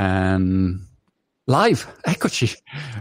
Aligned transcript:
Um, 0.00 0.80
live, 1.44 1.84
eccoci. 2.00 2.48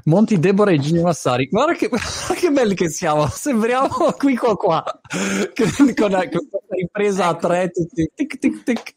Monti, 0.06 0.38
Deborah 0.38 0.72
e 0.72 0.80
Gino 0.80 1.04
Massari. 1.04 1.48
Guarda 1.48 1.74
che, 1.74 1.88
guarda 1.88 2.34
che 2.36 2.52
belli 2.52 2.76
che 2.76 2.90
siamo. 2.90 3.26
Sembriamo 3.28 3.88
qui 4.18 4.36
qua 4.36 4.58
qua. 4.58 4.84
con, 4.84 5.94
con 5.94 5.94
questa 5.94 6.76
ripresa 6.76 7.28
a 7.28 7.36
tre. 7.36 7.72
Tic, 7.72 8.38
tic, 8.38 8.64
tic. 8.64 8.96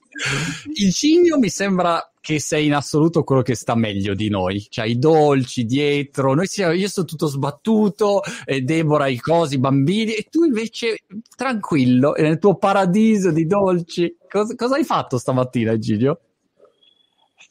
Il 0.75 0.93
Cigno 0.93 1.39
mi 1.39 1.49
sembra 1.49 2.13
che 2.21 2.39
sei 2.41 2.67
in 2.67 2.75
assoluto 2.75 3.23
quello 3.23 3.43
che 3.43 3.55
sta 3.55 3.77
meglio 3.77 4.15
di 4.15 4.29
noi. 4.29 4.67
Cioè, 4.69 4.87
i 4.87 4.99
dolci 4.99 5.65
dietro, 5.65 6.35
noi 6.35 6.47
siamo, 6.47 6.73
io 6.73 6.89
sono 6.89 7.07
tutto 7.07 7.27
sbattuto, 7.27 8.23
e 8.45 8.63
Deborah 8.63 9.07
i 9.07 9.19
cosi, 9.19 9.55
i 9.55 9.59
bambini, 9.59 10.15
e 10.15 10.27
tu 10.29 10.45
invece 10.45 10.99
tranquillo, 11.37 12.15
nel 12.17 12.39
tuo 12.39 12.57
paradiso 12.57 13.31
di 13.31 13.47
dolci. 13.47 14.17
Cosa, 14.29 14.55
cosa 14.57 14.75
hai 14.75 14.85
fatto 14.85 15.19
stamattina, 15.19 15.73
Egidio? 15.73 16.21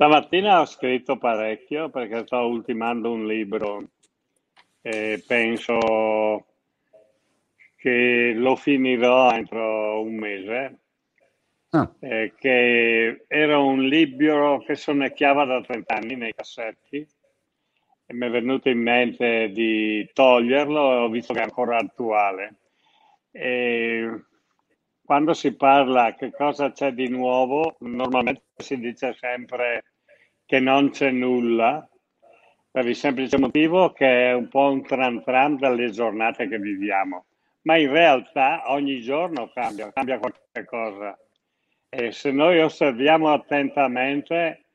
Stamattina 0.02 0.62
ho 0.62 0.66
scritto 0.66 1.20
parecchio 1.20 1.92
perché 1.92 2.26
sto 2.26 2.38
ultimando 2.38 3.12
un 3.12 3.28
libro 3.28 3.90
e 4.82 5.24
penso 5.28 6.48
che 7.76 8.34
lo 8.36 8.56
finirò 8.56 9.32
entro 9.32 10.02
un 10.02 10.16
mese. 10.16 10.80
Ah. 11.70 11.88
Eh, 12.00 12.34
che 12.36 13.26
era 13.28 13.60
un 13.60 13.84
libro 13.84 14.64
che 14.66 14.74
sonnecchiava 14.74 15.46
da 15.46 15.62
30 15.62 15.94
anni 15.94 16.16
nei 16.16 16.34
cassetti 16.34 17.08
e 18.08 18.14
mi 18.16 18.26
è 18.26 18.30
venuto 18.32 18.70
in 18.70 18.80
mente 18.80 19.52
di 19.52 20.10
toglierlo 20.12 20.94
e 20.94 20.96
ho 20.96 21.10
visto 21.10 21.32
che 21.32 21.42
è 21.42 21.44
ancora 21.44 21.78
attuale. 21.78 22.56
E 23.30 24.24
quando 25.06 25.36
si 25.36 25.56
parla 25.56 26.16
che 26.16 26.32
cosa 26.32 26.72
c'è 26.72 26.92
di 26.92 27.08
nuovo, 27.08 27.76
normalmente 27.82 28.46
si 28.56 28.80
dice 28.80 29.14
sempre 29.14 29.84
che 30.52 30.60
non 30.60 30.90
c'è 30.90 31.12
nulla, 31.12 31.88
per 32.70 32.86
il 32.86 32.98
semplice 32.98 33.38
motivo 33.38 33.94
che 33.94 34.32
è 34.32 34.34
un 34.34 34.50
po' 34.50 34.70
un 34.70 34.84
tran 34.84 35.24
tran 35.24 35.56
dalle 35.56 35.92
giornate 35.92 36.50
che 36.50 36.60
viviamo. 36.60 37.24
Ma 37.62 37.78
in 37.78 37.90
realtà 37.90 38.64
ogni 38.66 39.00
giorno 39.00 39.50
cambia, 39.54 39.94
cambia 39.94 40.20
qualche 40.20 40.66
cosa. 40.66 41.18
E 41.88 42.12
se 42.12 42.32
noi 42.32 42.60
osserviamo 42.60 43.32
attentamente, 43.32 44.66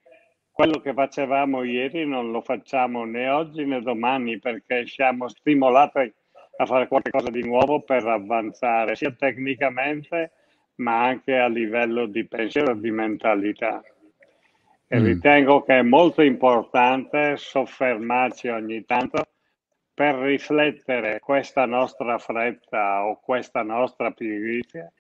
quello 0.51 0.81
che 0.81 0.95
facevamo 0.95 1.63
ieri 1.63 2.07
non 2.07 2.31
lo 2.31 2.41
facciamo 2.41 3.05
né 3.05 3.29
oggi 3.29 3.67
né 3.67 3.83
domani 3.83 4.39
perché 4.39 4.87
siamo 4.87 5.29
stimolati 5.29 6.11
a 6.57 6.65
fare 6.65 6.89
qualcosa 6.89 7.29
di 7.29 7.43
nuovo 7.43 7.83
per 7.83 8.07
avanzare, 8.07 8.97
sia 8.97 9.11
tecnicamente 9.11 10.33
ma 10.77 11.05
anche 11.05 11.37
a 11.37 11.49
livello 11.49 12.07
di 12.07 12.27
pensiero 12.27 12.73
e 12.73 12.81
di 12.81 12.91
mentalità. 12.91 13.83
E 14.89 15.01
mm. 15.01 15.05
ritengo 15.05 15.63
che 15.63 15.79
è 15.79 15.83
molto 15.83 16.23
importante 16.23 17.37
soffermarci 17.37 18.49
ogni 18.49 18.85
tanto 18.85 19.27
per 19.93 20.15
riflettere 20.17 21.21
questa 21.21 21.65
nostra 21.65 22.19
fretta 22.19 23.07
o 23.07 23.19
questa 23.19 23.63
nostra 23.63 24.11
pigrizia, 24.11 24.93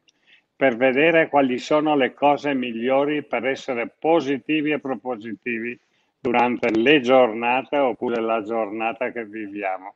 per 0.57 0.77
vedere 0.77 1.29
quali 1.29 1.59
sono 1.59 1.95
le 1.95 2.15
cose 2.15 2.55
migliori 2.55 3.23
per 3.23 3.47
essere 3.47 3.95
positivi 3.99 4.71
e 4.71 4.81
propositivi 4.81 5.79
durante 6.19 6.71
le 6.71 7.01
giornate 7.01 7.77
oppure 7.77 8.21
la 8.23 8.43
giornata 8.43 9.13
che 9.13 9.27
viviamo. 9.27 9.95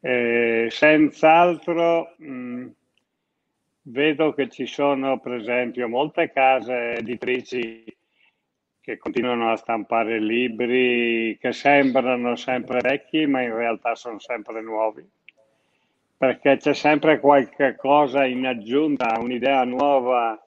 E 0.00 0.68
senz'altro 0.70 2.14
mh, 2.18 2.30
mm, 2.30 2.68
vedo 3.82 4.32
che 4.32 4.48
ci 4.48 4.66
sono 4.66 5.18
per 5.18 5.32
esempio 5.32 5.88
molte 5.88 6.30
case 6.30 6.94
editrici 6.94 7.84
che 8.88 8.96
continuano 8.96 9.52
a 9.52 9.56
stampare 9.56 10.18
libri 10.18 11.36
che 11.38 11.52
sembrano 11.52 12.36
sempre 12.36 12.80
vecchi, 12.80 13.26
ma 13.26 13.42
in 13.42 13.54
realtà 13.54 13.94
sono 13.94 14.18
sempre 14.18 14.62
nuovi. 14.62 15.06
Perché 16.16 16.56
c'è 16.56 16.72
sempre 16.72 17.20
qualche 17.20 17.76
cosa 17.76 18.24
in 18.24 18.46
aggiunta, 18.46 19.20
un'idea 19.20 19.62
nuova 19.64 20.42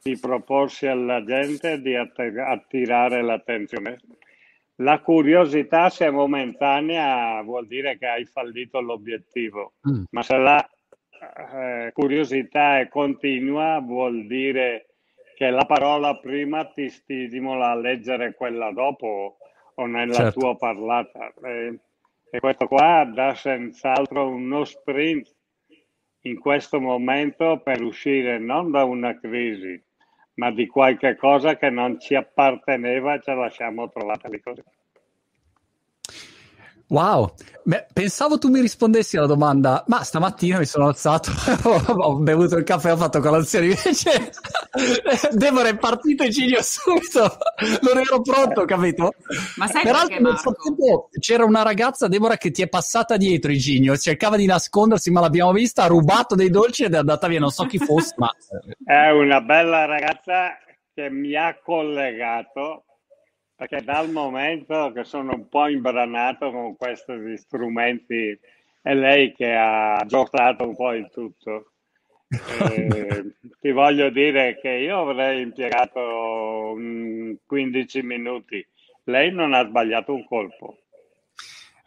di 0.00 0.16
proporsi 0.20 0.86
alla 0.86 1.24
gente, 1.24 1.80
di 1.80 1.96
attirare 1.96 3.22
l'attenzione. 3.22 3.98
La 4.76 5.00
curiosità, 5.00 5.90
se 5.90 6.06
è 6.06 6.10
momentanea, 6.10 7.42
vuol 7.42 7.66
dire 7.66 7.98
che 7.98 8.06
hai 8.06 8.24
fallito 8.24 8.80
l'obiettivo, 8.80 9.72
mm. 9.90 10.04
ma 10.10 10.22
se 10.22 10.36
la 10.36 10.70
eh, 11.54 11.90
curiosità 11.92 12.78
è 12.78 12.86
continua, 12.86 13.80
vuol 13.80 14.28
dire 14.28 14.89
che 15.40 15.48
la 15.48 15.64
parola 15.64 16.18
prima 16.18 16.66
ti 16.66 16.90
stimola 16.90 17.70
a 17.70 17.74
leggere 17.74 18.34
quella 18.34 18.72
dopo 18.72 19.38
o 19.72 19.86
nella 19.86 20.12
certo. 20.12 20.38
tua 20.38 20.54
parlata. 20.54 21.32
E, 21.42 21.78
e 22.30 22.40
questo 22.40 22.66
qua 22.66 23.10
dà 23.10 23.34
senz'altro 23.34 24.28
uno 24.28 24.64
sprint 24.64 25.34
in 26.24 26.38
questo 26.38 26.78
momento 26.78 27.58
per 27.64 27.80
uscire 27.80 28.38
non 28.38 28.70
da 28.70 28.84
una 28.84 29.18
crisi, 29.18 29.82
ma 30.34 30.50
di 30.50 30.66
qualche 30.66 31.16
cosa 31.16 31.56
che 31.56 31.70
non 31.70 31.98
ci 31.98 32.14
apparteneva 32.14 33.14
e 33.14 33.22
ce 33.22 33.32
la 33.32 33.48
siamo 33.48 33.88
trovata 33.88 34.28
lì 34.28 34.42
così. 34.42 34.62
Wow, 36.90 37.34
Beh, 37.62 37.86
pensavo 37.92 38.36
tu 38.38 38.48
mi 38.48 38.60
rispondessi 38.60 39.16
alla 39.16 39.26
domanda, 39.26 39.84
ma 39.86 40.02
stamattina 40.02 40.58
mi 40.58 40.64
sono 40.64 40.86
alzato, 40.86 41.30
ho 41.86 42.16
bevuto 42.16 42.56
il 42.56 42.64
caffè, 42.64 42.92
ho 42.92 42.96
fatto 42.96 43.20
colazione, 43.20 43.66
invece 43.66 44.32
Deborah 45.32 45.68
è 45.68 45.76
partito 45.76 46.24
e 46.24 46.32
Cigno 46.32 46.60
subito, 46.62 47.38
non 47.82 47.98
ero 47.98 48.22
pronto, 48.22 48.64
capito? 48.64 49.12
Ma 49.56 49.68
sai 49.68 49.82
Peraltro 49.82 50.20
nel 50.20 50.38
frattempo 50.38 51.10
c'era 51.20 51.44
una 51.44 51.62
ragazza, 51.62 52.08
Deborah, 52.08 52.36
che 52.36 52.50
ti 52.50 52.62
è 52.62 52.68
passata 52.68 53.16
dietro 53.16 53.52
Iginio, 53.52 53.96
cercava 53.96 54.36
di 54.36 54.46
nascondersi, 54.46 55.12
ma 55.12 55.20
l'abbiamo 55.20 55.52
vista, 55.52 55.84
ha 55.84 55.86
rubato 55.86 56.34
dei 56.34 56.50
dolci 56.50 56.84
ed 56.84 56.94
è 56.94 56.98
andata 56.98 57.28
via, 57.28 57.38
non 57.38 57.50
so 57.50 57.66
chi 57.66 57.78
fosse, 57.78 58.14
ma... 58.16 58.30
È 58.84 59.10
una 59.10 59.40
bella 59.40 59.84
ragazza 59.84 60.56
che 60.92 61.08
mi 61.08 61.36
ha 61.36 61.56
collegato 61.62 62.86
perché 63.60 63.82
dal 63.84 64.10
momento 64.10 64.90
che 64.92 65.04
sono 65.04 65.34
un 65.34 65.46
po' 65.46 65.68
imbranato 65.68 66.50
con 66.50 66.78
questi 66.78 67.36
strumenti 67.36 68.38
è 68.80 68.94
lei 68.94 69.34
che 69.34 69.54
ha 69.54 70.02
giocato 70.06 70.66
un 70.66 70.74
po' 70.74 70.94
il 70.94 71.10
tutto. 71.12 71.66
Eh, 72.60 73.34
ti 73.60 73.72
voglio 73.72 74.08
dire 74.08 74.56
che 74.60 74.70
io 74.70 75.00
avrei 75.00 75.42
impiegato 75.42 76.76
15 77.44 78.02
minuti, 78.02 78.64
lei 79.04 79.32
non 79.32 79.52
ha 79.52 79.66
sbagliato 79.66 80.14
un 80.14 80.24
colpo. 80.24 80.78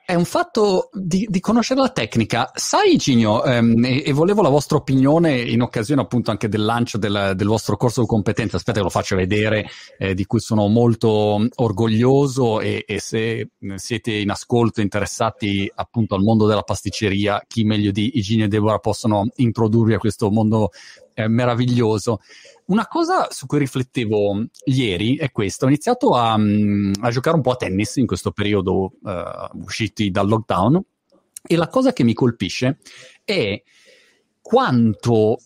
È 0.05 0.15
un 0.15 0.25
fatto 0.25 0.89
di, 0.91 1.25
di, 1.29 1.39
conoscere 1.39 1.79
la 1.79 1.89
tecnica. 1.89 2.51
Sai, 2.53 2.97
Ginio, 2.97 3.41
ehm, 3.45 3.85
e, 3.85 4.03
e, 4.05 4.11
volevo 4.11 4.41
la 4.41 4.49
vostra 4.49 4.75
opinione 4.75 5.39
in 5.39 5.61
occasione 5.61 6.01
appunto 6.01 6.29
anche 6.29 6.49
del 6.49 6.65
lancio 6.65 6.97
del, 6.97 7.31
del 7.37 7.47
vostro 7.47 7.77
corso 7.77 8.01
di 8.01 8.07
competenza. 8.07 8.57
Aspetta 8.57 8.79
che 8.79 8.83
lo 8.83 8.89
faccio 8.89 9.15
vedere, 9.15 9.65
eh, 9.97 10.13
di 10.13 10.25
cui 10.25 10.41
sono 10.41 10.67
molto 10.67 11.47
orgoglioso 11.55 12.59
e, 12.59 12.83
e 12.85 12.99
se 12.99 13.51
siete 13.75 14.11
in 14.11 14.29
ascolto 14.29 14.81
interessati 14.81 15.71
appunto 15.73 16.15
al 16.15 16.21
mondo 16.21 16.47
della 16.47 16.63
pasticceria, 16.63 17.41
chi 17.47 17.63
meglio 17.63 17.91
di 17.91 18.17
Iginio 18.17 18.43
e 18.43 18.49
Deborah 18.49 18.79
possono 18.79 19.27
introdurvi 19.35 19.93
a 19.93 19.99
questo 19.99 20.29
mondo 20.29 20.71
eh, 21.13 21.27
meraviglioso. 21.29 22.19
Una 22.65 22.87
cosa 22.87 23.27
su 23.29 23.45
cui 23.45 23.59
riflettevo 23.59 24.45
ieri 24.65 25.17
è 25.17 25.31
questo: 25.31 25.65
ho 25.65 25.67
iniziato 25.67 26.11
a, 26.11 26.37
mm, 26.37 26.93
a 27.01 27.09
giocare 27.09 27.35
un 27.35 27.41
po' 27.41 27.51
a 27.51 27.55
tennis 27.55 27.97
in 27.97 28.07
questo 28.07 28.31
periodo 28.31 28.93
uh, 29.01 29.57
usciti 29.61 30.11
dal 30.11 30.27
lockdown 30.27 30.81
e 31.45 31.55
la 31.57 31.67
cosa 31.67 31.91
che 31.91 32.03
mi 32.03 32.13
colpisce 32.13 32.79
è 33.25 33.61
quanto 34.41 35.39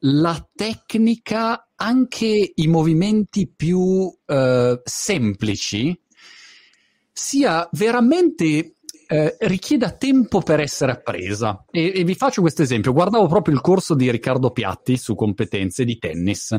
la 0.00 0.48
tecnica, 0.54 1.70
anche 1.74 2.52
i 2.54 2.66
movimenti 2.66 3.48
più 3.48 3.80
uh, 3.80 4.80
semplici, 4.84 5.98
sia 7.12 7.68
veramente 7.72 8.74
eh, 9.10 9.36
richieda 9.40 9.90
tempo 9.90 10.42
per 10.42 10.60
essere 10.60 10.92
appresa. 10.92 11.64
E, 11.70 11.92
e, 11.94 12.04
vi 12.04 12.14
faccio 12.14 12.42
questo 12.42 12.62
esempio. 12.62 12.92
Guardavo 12.92 13.26
proprio 13.26 13.54
il 13.54 13.62
corso 13.62 13.94
di 13.94 14.10
Riccardo 14.10 14.50
Piatti 14.50 14.98
su 14.98 15.14
competenze 15.14 15.84
di 15.84 15.98
tennis 15.98 16.56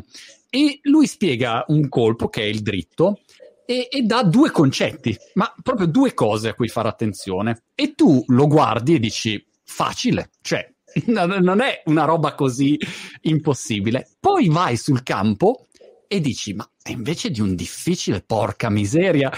e 0.49 0.79
lui 0.83 1.05
spiega 1.05 1.63
un 1.67 1.87
colpo 1.89 2.27
che 2.27 2.41
è 2.41 2.45
il 2.45 2.61
dritto 2.61 3.19
e, 3.65 3.87
e 3.91 4.01
dà 4.01 4.23
due 4.23 4.49
concetti, 4.49 5.15
ma 5.35 5.53
proprio 5.61 5.85
due 5.85 6.15
cose 6.15 6.49
a 6.49 6.55
cui 6.55 6.69
fare 6.69 6.87
attenzione. 6.87 7.65
E 7.75 7.93
tu 7.93 8.23
lo 8.27 8.47
guardi 8.47 8.95
e 8.95 8.99
dici 8.99 9.45
facile, 9.63 10.31
cioè 10.41 10.67
non 11.05 11.61
è 11.61 11.83
una 11.85 12.05
roba 12.05 12.33
così 12.33 12.79
impossibile. 13.21 14.09
Poi 14.19 14.49
vai 14.49 14.75
sul 14.75 15.03
campo 15.03 15.67
e 16.11 16.19
dici, 16.21 16.55
ma 16.55 16.67
invece 16.87 17.29
di 17.29 17.39
un 17.39 17.53
difficile, 17.53 18.23
porca 18.25 18.71
miseria, 18.71 19.31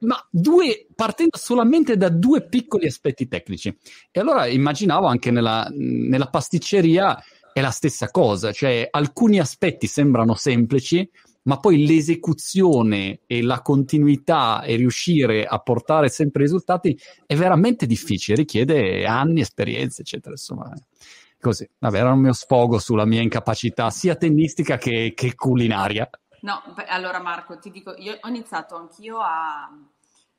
ma 0.00 0.22
due, 0.30 0.86
partendo 0.94 1.38
solamente 1.38 1.96
da 1.96 2.10
due 2.10 2.46
piccoli 2.46 2.86
aspetti 2.86 3.26
tecnici. 3.26 3.74
E 4.10 4.20
allora 4.20 4.46
immaginavo 4.46 5.06
anche 5.06 5.30
nella, 5.30 5.66
nella 5.72 6.28
pasticceria 6.28 7.18
è 7.50 7.62
la 7.62 7.70
stessa 7.70 8.10
cosa, 8.10 8.52
cioè 8.52 8.86
alcuni 8.90 9.38
aspetti 9.40 9.86
sembrano 9.86 10.34
semplici, 10.34 11.08
ma 11.44 11.58
poi 11.60 11.86
l'esecuzione 11.86 13.20
e 13.26 13.40
la 13.40 13.62
continuità 13.62 14.62
e 14.64 14.76
riuscire 14.76 15.46
a 15.46 15.58
portare 15.60 16.10
sempre 16.10 16.42
risultati 16.42 16.94
è 17.24 17.34
veramente 17.36 17.86
difficile, 17.86 18.36
richiede 18.36 19.06
anni, 19.06 19.40
esperienze, 19.40 20.02
eccetera. 20.02 20.32
Insomma, 20.32 20.70
così. 21.40 21.68
Vabbè, 21.78 21.98
era 21.98 22.12
un 22.12 22.20
mio 22.20 22.32
sfogo 22.32 22.78
sulla 22.78 23.04
mia 23.04 23.22
incapacità 23.22 23.90
sia 23.90 24.16
tennistica 24.16 24.76
che, 24.76 25.12
che 25.14 25.34
culinaria. 25.34 26.08
No, 26.40 26.62
allora 26.86 27.20
Marco, 27.20 27.58
ti 27.58 27.70
dico, 27.70 27.94
io 27.96 28.18
ho 28.20 28.28
iniziato 28.28 28.76
anch'io 28.76 29.18
a, 29.18 29.68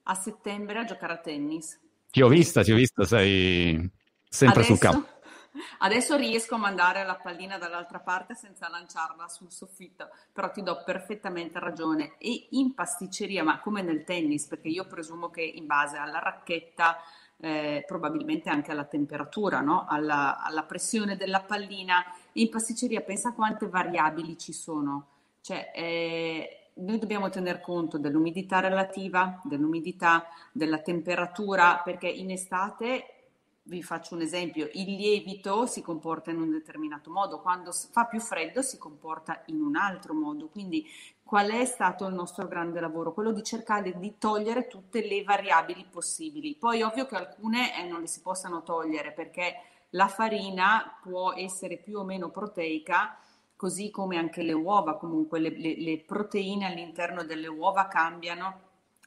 a 0.04 0.14
settembre 0.14 0.80
a 0.80 0.86
giocare 0.86 1.14
a 1.14 1.18
tennis. 1.18 1.78
Ti 2.10 2.22
ho 2.22 2.28
vista, 2.28 2.64
ti 2.64 2.72
ho 2.72 2.76
vista, 2.76 3.04
sei 3.04 3.90
sempre 4.28 4.62
adesso, 4.62 4.76
sul 4.76 4.80
campo. 4.80 5.08
Adesso 5.80 6.16
riesco 6.16 6.56
a 6.56 6.60
mandare 6.60 7.04
la 7.04 7.16
pallina 7.16 7.58
dall'altra 7.58 8.00
parte 8.00 8.36
senza 8.36 8.70
lanciarla 8.70 9.28
sul 9.28 9.52
soffitto, 9.52 10.10
però 10.32 10.52
ti 10.52 10.62
do 10.62 10.84
perfettamente 10.86 11.60
ragione. 11.60 12.16
E 12.18 12.48
in 12.52 12.74
pasticceria, 12.74 13.44
ma 13.44 13.60
come 13.60 13.82
nel 13.82 14.04
tennis, 14.04 14.46
perché 14.46 14.68
io 14.70 14.86
presumo 14.86 15.30
che 15.30 15.42
in 15.42 15.66
base 15.66 15.98
alla 15.98 16.20
racchetta, 16.20 16.98
eh, 17.42 17.84
probabilmente 17.88 18.50
anche 18.50 18.72
alla 18.72 18.86
temperatura, 18.86 19.62
no? 19.62 19.86
alla, 19.88 20.42
alla 20.42 20.64
pressione 20.64 21.16
della 21.16 21.42
pallina, 21.42 22.04
in 22.34 22.50
pasticceria 22.50 23.02
pensa 23.02 23.34
quante 23.34 23.68
variabili 23.68 24.38
ci 24.38 24.54
sono. 24.54 25.08
Cioè, 25.42 25.72
eh, 25.74 26.60
noi 26.76 27.00
dobbiamo 27.00 27.30
tener 27.30 27.62
conto 27.62 27.98
dell'umidità 27.98 28.60
relativa, 28.60 29.42
dell'umidità, 29.44 30.28
della 30.52 30.80
temperatura, 30.80 31.82
perché 31.84 32.08
in 32.08 32.32
estate 32.32 33.14
vi 33.64 33.84
faccio 33.84 34.16
un 34.16 34.22
esempio, 34.22 34.68
il 34.74 34.96
lievito 34.96 35.66
si 35.68 35.82
comporta 35.82 36.32
in 36.32 36.42
un 36.42 36.50
determinato 36.50 37.12
modo, 37.12 37.40
quando 37.40 37.72
fa 37.72 38.06
più 38.06 38.20
freddo 38.20 38.62
si 38.62 38.78
comporta 38.78 39.44
in 39.48 39.62
un 39.62 39.76
altro 39.76 40.14
modo. 40.14 40.48
Quindi 40.48 40.86
qual 41.30 41.52
è 41.52 41.64
stato 41.64 42.08
il 42.08 42.16
nostro 42.16 42.48
grande 42.48 42.80
lavoro? 42.80 43.14
Quello 43.14 43.32
di 43.32 43.44
cercare 43.44 44.00
di 44.00 44.18
togliere 44.18 44.66
tutte 44.66 45.06
le 45.06 45.22
variabili 45.22 45.86
possibili. 45.88 46.56
Poi 46.56 46.82
ovvio 46.82 47.06
che 47.06 47.18
alcune 47.18 47.78
eh, 47.78 47.88
non 47.88 48.02
le 48.02 48.08
si 48.08 48.22
possano 48.22 48.64
togliere 48.64 49.12
perché 49.12 49.62
la 49.92 50.08
farina 50.08 50.98
può 51.00 51.34
essere 51.34 51.78
più 51.78 52.00
o 52.00 52.04
meno 52.04 52.30
proteica, 52.30 53.16
così 53.56 53.92
come 53.92 54.18
anche 54.18 54.42
le 54.42 54.54
uova, 54.54 54.98
comunque 54.98 55.38
le, 55.38 55.52
le, 55.52 55.80
le 55.80 56.00
proteine 56.00 56.66
all'interno 56.66 57.24
delle 57.24 57.48
uova 57.48 57.88
cambiano, 57.88 58.62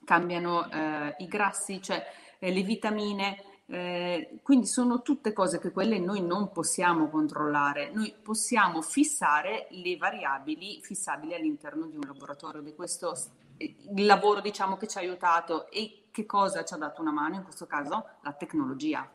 cambiano 0.05 0.71
eh, 0.71 1.17
i 1.19 1.27
grassi, 1.27 1.83
cioè 1.83 2.07
eh, 2.39 2.53
le 2.53 2.63
vitamine 2.63 3.43
eh, 3.73 4.39
quindi 4.43 4.67
sono 4.67 5.01
tutte 5.01 5.33
cose 5.33 5.59
che 5.59 5.73
quelle 5.73 5.99
noi 5.99 6.21
non 6.21 6.53
possiamo 6.53 7.09
controllare, 7.09 7.91
noi 7.91 8.15
possiamo 8.21 8.83
fissare 8.83 9.67
le 9.71 9.97
variabili 9.97 10.81
fissabili 10.83 11.33
all'interno 11.33 11.87
di 11.87 11.97
un 11.97 12.03
laboratorio. 12.07 12.61
Di 12.61 12.75
questo 12.75 13.17
il 13.57 14.05
lavoro 14.05 14.43
diciamo 14.43 14.77
che 14.77 14.87
ci 14.87 14.99
ha 14.99 15.01
aiutato 15.01 15.71
e 15.71 16.09
che 16.11 16.27
cosa 16.27 16.65
ci 16.65 16.75
ha 16.75 16.77
dato 16.77 17.01
una 17.01 17.13
mano 17.13 17.37
in 17.37 17.45
questo 17.45 17.65
caso? 17.67 18.09
La 18.21 18.35
tecnologia. 18.35 19.11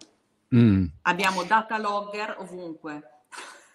Mm. 0.56 0.86
Abbiamo 1.04 1.44
data 1.44 1.78
logger 1.78 2.38
ovunque. 2.40 3.26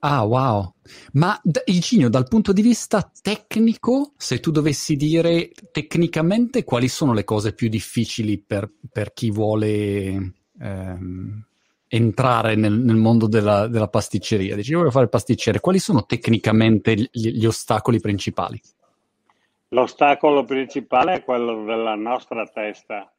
Ah, 0.00 0.24
wow. 0.24 0.74
Ma 1.12 1.40
Iginio, 1.64 2.08
dal 2.08 2.28
punto 2.28 2.52
di 2.52 2.62
vista 2.62 3.10
tecnico, 3.22 4.12
se 4.16 4.40
tu 4.40 4.50
dovessi 4.50 4.96
dire 4.96 5.50
tecnicamente 5.72 6.64
quali 6.64 6.88
sono 6.88 7.12
le 7.12 7.24
cose 7.24 7.54
più 7.54 7.68
difficili 7.68 8.38
per, 8.38 8.70
per 8.92 9.12
chi 9.12 9.30
vuole 9.30 10.34
ehm, 10.60 11.46
entrare 11.88 12.54
nel, 12.56 12.78
nel 12.78 12.96
mondo 12.96 13.26
della, 13.26 13.68
della, 13.68 13.88
pasticceria? 13.88 14.54
Dici, 14.54 14.72
io 14.72 14.78
voglio 14.78 14.90
fare 14.90 15.08
pasticcere, 15.08 15.60
quali 15.60 15.78
sono 15.78 16.04
tecnicamente 16.04 16.94
gli, 16.94 17.30
gli 17.30 17.46
ostacoli 17.46 17.98
principali? 18.00 18.60
L'ostacolo 19.70 20.44
principale 20.44 21.14
è 21.14 21.24
quello 21.24 21.64
della 21.64 21.94
nostra 21.94 22.46
testa, 22.46 23.12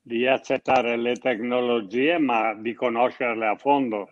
di 0.00 0.26
accettare 0.26 0.96
le 0.96 1.16
tecnologie 1.16 2.18
ma 2.18 2.54
di 2.54 2.72
conoscerle 2.72 3.46
a 3.46 3.56
fondo 3.56 4.08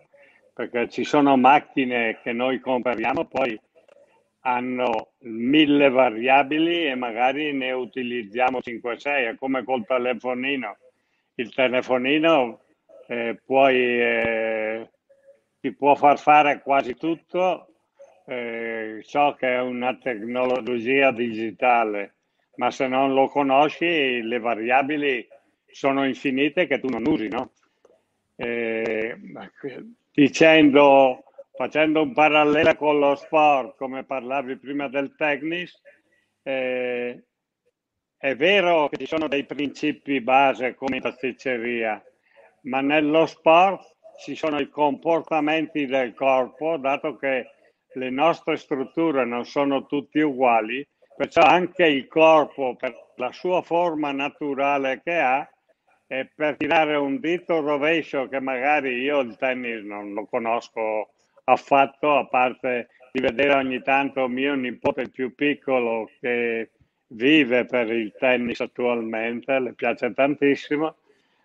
perché 0.58 0.88
ci 0.88 1.04
sono 1.04 1.36
macchine 1.36 2.18
che 2.20 2.32
noi 2.32 2.58
compriamo, 2.58 3.26
poi 3.26 3.56
hanno 4.40 5.12
mille 5.18 5.88
variabili 5.88 6.84
e 6.86 6.96
magari 6.96 7.52
ne 7.52 7.70
utilizziamo 7.70 8.58
5-6, 8.58 9.04
è 9.04 9.36
come 9.38 9.62
col 9.62 9.86
telefonino. 9.86 10.76
Il 11.36 11.54
telefonino 11.54 12.62
eh, 13.06 13.40
puoi, 13.44 13.76
eh, 13.76 14.90
ti 15.60 15.72
può 15.72 15.94
far 15.94 16.18
fare 16.18 16.60
quasi 16.60 16.96
tutto, 16.96 17.74
eh, 18.26 18.98
so 19.02 19.36
che 19.38 19.54
è 19.54 19.60
una 19.60 19.96
tecnologia 19.96 21.12
digitale, 21.12 22.14
ma 22.56 22.72
se 22.72 22.88
non 22.88 23.14
lo 23.14 23.28
conosci 23.28 24.22
le 24.22 24.40
variabili 24.40 25.24
sono 25.66 26.04
infinite 26.04 26.66
che 26.66 26.80
tu 26.80 26.88
non 26.88 27.06
usi, 27.06 27.28
no? 27.28 27.52
Dicendo, 30.18 31.22
facendo 31.52 32.02
un 32.02 32.12
parallelo 32.12 32.74
con 32.74 32.98
lo 32.98 33.14
sport, 33.14 33.76
come 33.76 34.02
parlavi 34.02 34.58
prima 34.58 34.88
del 34.88 35.14
tennis, 35.14 35.80
eh, 36.42 37.24
è 38.16 38.34
vero 38.34 38.88
che 38.88 38.96
ci 38.96 39.06
sono 39.06 39.28
dei 39.28 39.44
principi 39.44 40.20
base 40.20 40.74
come 40.74 40.96
in 40.96 41.02
pasticceria, 41.02 42.02
ma 42.62 42.80
nello 42.80 43.26
sport 43.26 43.94
ci 44.18 44.34
sono 44.34 44.58
i 44.58 44.68
comportamenti 44.68 45.86
del 45.86 46.12
corpo, 46.14 46.76
dato 46.78 47.14
che 47.14 47.50
le 47.92 48.10
nostre 48.10 48.56
strutture 48.56 49.24
non 49.24 49.44
sono 49.44 49.86
tutte 49.86 50.20
uguali, 50.20 50.84
perciò 51.14 51.42
anche 51.42 51.86
il 51.86 52.08
corpo, 52.08 52.74
per 52.74 52.92
la 53.18 53.30
sua 53.30 53.62
forma 53.62 54.10
naturale 54.10 55.00
che 55.00 55.16
ha, 55.16 55.48
e 56.10 56.30
per 56.34 56.56
tirare 56.56 56.96
un 56.96 57.20
dito 57.20 57.60
rovescio 57.60 58.28
che 58.28 58.40
magari 58.40 59.02
io 59.02 59.20
il 59.20 59.36
tennis 59.36 59.84
non 59.84 60.14
lo 60.14 60.24
conosco 60.24 61.10
affatto, 61.44 62.16
a 62.16 62.26
parte 62.26 62.88
di 63.12 63.20
vedere 63.20 63.54
ogni 63.54 63.82
tanto 63.82 64.26
mio 64.26 64.54
nipote 64.54 65.10
più 65.10 65.34
piccolo 65.34 66.10
che 66.18 66.70
vive 67.08 67.66
per 67.66 67.90
il 67.92 68.14
tennis 68.18 68.60
attualmente, 68.60 69.58
le 69.58 69.74
piace 69.74 70.12
tantissimo, 70.14 70.96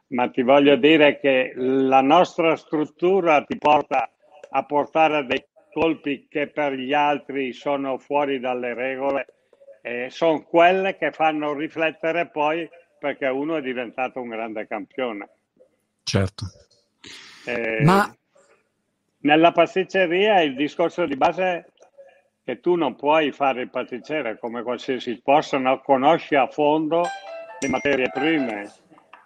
ma 0.07 0.29
ti 0.29 0.41
voglio 0.41 0.77
dire 0.77 1.19
che 1.19 1.51
la 1.55 2.01
nostra 2.01 2.55
struttura 2.55 3.43
ti 3.43 3.57
porta 3.57 4.09
a 4.49 4.63
portare 4.63 5.25
dei 5.25 5.43
colpi 5.73 6.27
che 6.29 6.47
per 6.47 6.73
gli 6.73 6.93
altri 6.93 7.51
sono 7.51 7.97
fuori 7.97 8.39
dalle 8.39 8.73
regole 8.73 9.27
e 9.81 10.07
sono 10.09 10.43
quelle 10.43 10.95
che 10.95 11.11
fanno 11.11 11.53
riflettere 11.53 12.27
poi 12.27 12.69
perché 13.03 13.27
uno 13.27 13.57
è 13.57 13.61
diventato 13.61 14.21
un 14.21 14.29
grande 14.29 14.65
campione. 14.65 15.27
Certo. 16.03 16.45
Eh, 17.45 17.83
Ma 17.83 18.09
nella 19.23 19.51
pasticceria 19.51 20.39
il 20.39 20.55
discorso 20.55 21.05
di 21.05 21.17
base 21.17 21.43
è 21.43 21.65
che 22.45 22.61
tu 22.61 22.75
non 22.75 22.95
puoi 22.95 23.33
fare 23.33 23.63
il 23.63 23.69
pasticcere 23.69 24.39
come 24.39 24.63
qualsiasi 24.63 25.19
posto, 25.21 25.57
no? 25.57 25.81
conosci 25.81 26.35
a 26.35 26.47
fondo 26.47 27.03
le 27.59 27.67
materie 27.67 28.09
prime, 28.09 28.71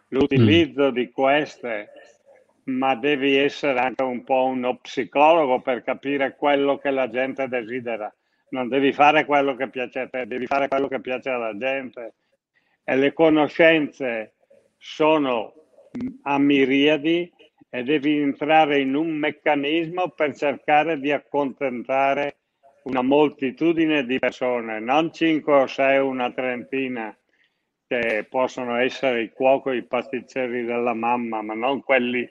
l'utilizzo 0.08 0.90
mm. 0.90 0.94
di 0.94 1.12
queste, 1.12 1.90
ma 2.64 2.96
devi 2.96 3.38
essere 3.38 3.78
anche 3.78 4.02
un 4.02 4.24
po' 4.24 4.46
uno 4.46 4.78
psicologo 4.78 5.62
per 5.62 5.84
capire 5.84 6.36
quello 6.36 6.80
che 6.80 6.90
la 6.90 7.08
gente 7.12 7.48
desidera. 7.48 8.12
Non 8.50 8.70
devi 8.70 8.92
fare 8.92 9.24
quello 9.26 9.56
che 9.56 9.70
piace 9.70 10.00
a 10.00 10.10
te, 10.10 10.26
devi 10.26 10.48
fare 10.48 10.68
quello 10.68 10.88
che 10.88 11.00
piace 11.00 11.30
alla 11.30 11.56
gente 11.56 12.16
e 12.90 12.96
le 12.96 13.12
conoscenze 13.12 14.36
sono 14.78 15.54
a 16.22 16.40
miriadi 16.40 17.30
e 17.70 17.84
devi 17.84 18.18
entrare 18.18 18.80
in 18.80 18.96
un 18.96 19.10
meccanismo 19.10 20.08
per 20.16 20.34
cercare 20.34 20.98
di 20.98 21.12
accontentare 21.12 22.38
una 22.84 23.02
moltitudine 23.02 24.06
di 24.06 24.20
persone, 24.20 24.80
non 24.80 25.12
5 25.12 25.54
o 25.54 25.68
6, 25.68 26.00
una 26.00 26.32
trentina 26.32 27.14
che 27.86 28.26
possono 28.30 28.78
essere 28.78 29.24
i 29.24 29.32
cuochi, 29.32 29.72
i 29.72 29.84
pasticceri 29.84 30.64
della 30.64 30.94
mamma, 30.94 31.42
ma 31.42 31.56
non 31.56 31.84
quelli 31.84 32.26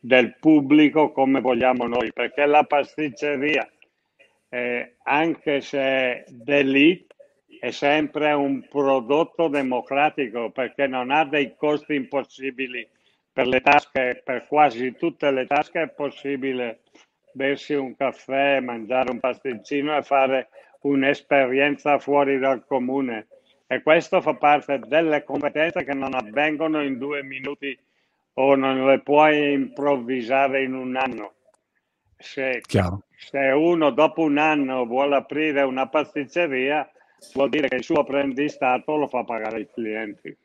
del 0.00 0.36
pubblico 0.40 1.12
come 1.12 1.42
vogliamo 1.42 1.86
noi, 1.86 2.14
perché 2.14 2.46
la 2.46 2.64
pasticceria, 2.64 3.70
eh, 4.48 4.94
anche 5.02 5.60
se 5.60 6.24
d'elite, 6.28 7.07
è 7.60 7.70
sempre 7.70 8.32
un 8.32 8.66
prodotto 8.68 9.48
democratico 9.48 10.50
perché 10.50 10.86
non 10.86 11.10
ha 11.10 11.24
dei 11.24 11.54
costi 11.56 11.94
impossibili 11.94 12.86
per 13.32 13.46
le 13.46 13.60
tasche, 13.60 14.20
per 14.24 14.46
quasi 14.46 14.94
tutte 14.96 15.30
le 15.30 15.46
tasche 15.46 15.82
è 15.82 15.88
possibile 15.88 16.80
bersi 17.32 17.74
un 17.74 17.94
caffè, 17.96 18.60
mangiare 18.60 19.10
un 19.10 19.20
pasticcino 19.20 19.96
e 19.96 20.02
fare 20.02 20.48
un'esperienza 20.80 21.98
fuori 21.98 22.38
dal 22.38 22.64
comune. 22.66 23.28
E 23.66 23.82
questo 23.82 24.20
fa 24.20 24.34
parte 24.34 24.80
delle 24.86 25.22
competenze 25.24 25.84
che 25.84 25.94
non 25.94 26.14
avvengono 26.14 26.82
in 26.82 26.98
due 26.98 27.22
minuti 27.22 27.78
o 28.34 28.54
non 28.54 28.86
le 28.86 29.00
puoi 29.00 29.52
improvvisare 29.52 30.62
in 30.62 30.74
un 30.74 30.96
anno. 30.96 31.34
Se, 32.16 32.60
se 33.16 33.38
uno 33.38 33.90
dopo 33.90 34.22
un 34.22 34.38
anno 34.38 34.84
vuole 34.86 35.16
aprire 35.16 35.62
una 35.62 35.86
pasticceria, 35.88 36.90
vuol 37.34 37.48
dire 37.48 37.68
che 37.68 37.76
il 37.76 37.84
suo 37.84 38.00
apprendistato 38.00 38.96
lo 38.96 39.08
fa 39.08 39.24
pagare 39.24 39.56
ai 39.56 39.68
clienti. 39.70 40.36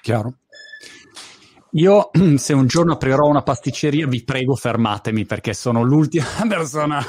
Chiaro. 0.00 0.34
Io, 1.74 2.10
se 2.36 2.52
un 2.52 2.66
giorno 2.66 2.94
aprirò 2.94 3.28
una 3.28 3.42
pasticceria, 3.42 4.06
vi 4.06 4.24
prego 4.24 4.54
fermatemi 4.54 5.24
perché 5.24 5.54
sono 5.54 5.82
l'ultima 5.82 6.26
persona 6.48 7.04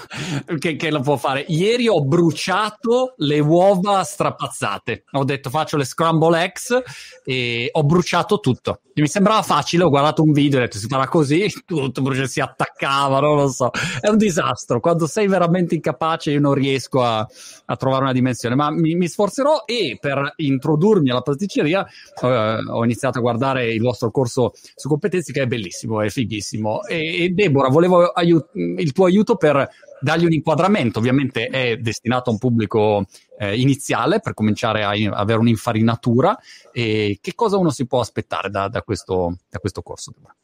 che, 0.60 0.76
che, 0.76 0.92
lo 0.92 1.00
può 1.00 1.18
fare. 1.18 1.46
Ieri 1.48 1.88
ho 1.88 2.04
bruciato 2.04 3.14
le 3.18 3.40
uova 3.40 4.04
strapazzate. 4.04 5.06
Ho 5.12 5.24
detto 5.24 5.50
faccio 5.50 5.78
le 5.78 5.86
scramble 5.86 6.44
eggs 6.44 6.82
e 7.24 7.70
ho 7.72 7.84
bruciato 7.84 8.40
tutto. 8.40 8.82
Mi 8.94 9.08
sembrava 9.08 9.42
facile, 9.42 9.84
ho 9.84 9.90
guardato 9.90 10.22
un 10.22 10.34
video 10.34 10.60
e 10.60 10.64
ho 10.64 10.66
detto 10.66 10.78
si 10.78 10.88
farà 10.88 11.08
così, 11.08 11.50
tutto 11.66 12.02
brucia, 12.02 12.26
si 12.26 12.42
attaccava, 12.42 13.20
non 13.20 13.38
lo 13.38 13.48
so. 13.48 13.72
È 14.00 14.10
un 14.10 14.18
disastro. 14.18 14.80
Quando 14.80 15.08
sei 15.08 15.28
veramente 15.28 15.76
incapace 15.76 16.32
io 16.32 16.40
non 16.40 16.54
riesco 16.54 17.02
a, 17.02 17.26
a 17.66 17.76
trovare 17.78 18.04
una 18.04 18.14
dimensione, 18.14 18.56
ma 18.56 18.70
mi, 18.70 18.96
mi, 18.96 19.08
sforzerò 19.08 19.64
e 19.66 19.98
per 20.00 20.34
introdurmi 20.36 21.10
alla 21.10 21.22
pasticceria 21.22 21.86
eh, 22.22 22.58
ho 22.68 22.84
iniziato 22.84 23.20
a 23.20 23.22
guardare 23.22 23.72
il 23.72 23.82
vostro 23.82 24.12
corso 24.12 24.54
su 24.76 24.90
competenze 24.90 25.32
che 25.32 25.44
è 25.44 25.48
bellissimo, 25.48 26.02
è 26.02 26.10
fighissimo. 26.10 26.84
E, 26.86 27.24
e 27.24 27.30
Deborah, 27.30 27.70
volevo 27.70 28.08
aiut- 28.08 28.50
il 28.54 28.92
tuo 28.92 29.06
aiuto 29.06 29.36
per 29.36 29.70
dargli 30.01 30.25
un 30.25 30.34
inquadramento. 30.34 31.00
Ovviamente 31.00 31.48
è 31.48 31.77
destinato 31.77 32.29
a 32.29 32.34
un 32.34 32.39
pubblico 32.39 33.05
eh, 33.38 33.60
iniziale 33.60 34.20
per 34.20 34.34
cominciare 34.34 34.84
a 34.84 34.96
in- 34.96 35.12
avere 35.13 35.39
un'infarinatura. 35.39 36.38
E 36.72 37.20
che 37.22 37.36
cosa 37.36 37.58
uno 37.58 37.70
si 37.70 37.86
può 37.86 38.00
aspettare 38.00 38.50
da, 38.50 38.67
da, 38.67 38.81
questo, 38.81 39.38
da 39.50 39.60
questo 39.60 39.81
corso? 39.81 40.12
Deborah? 40.12 40.36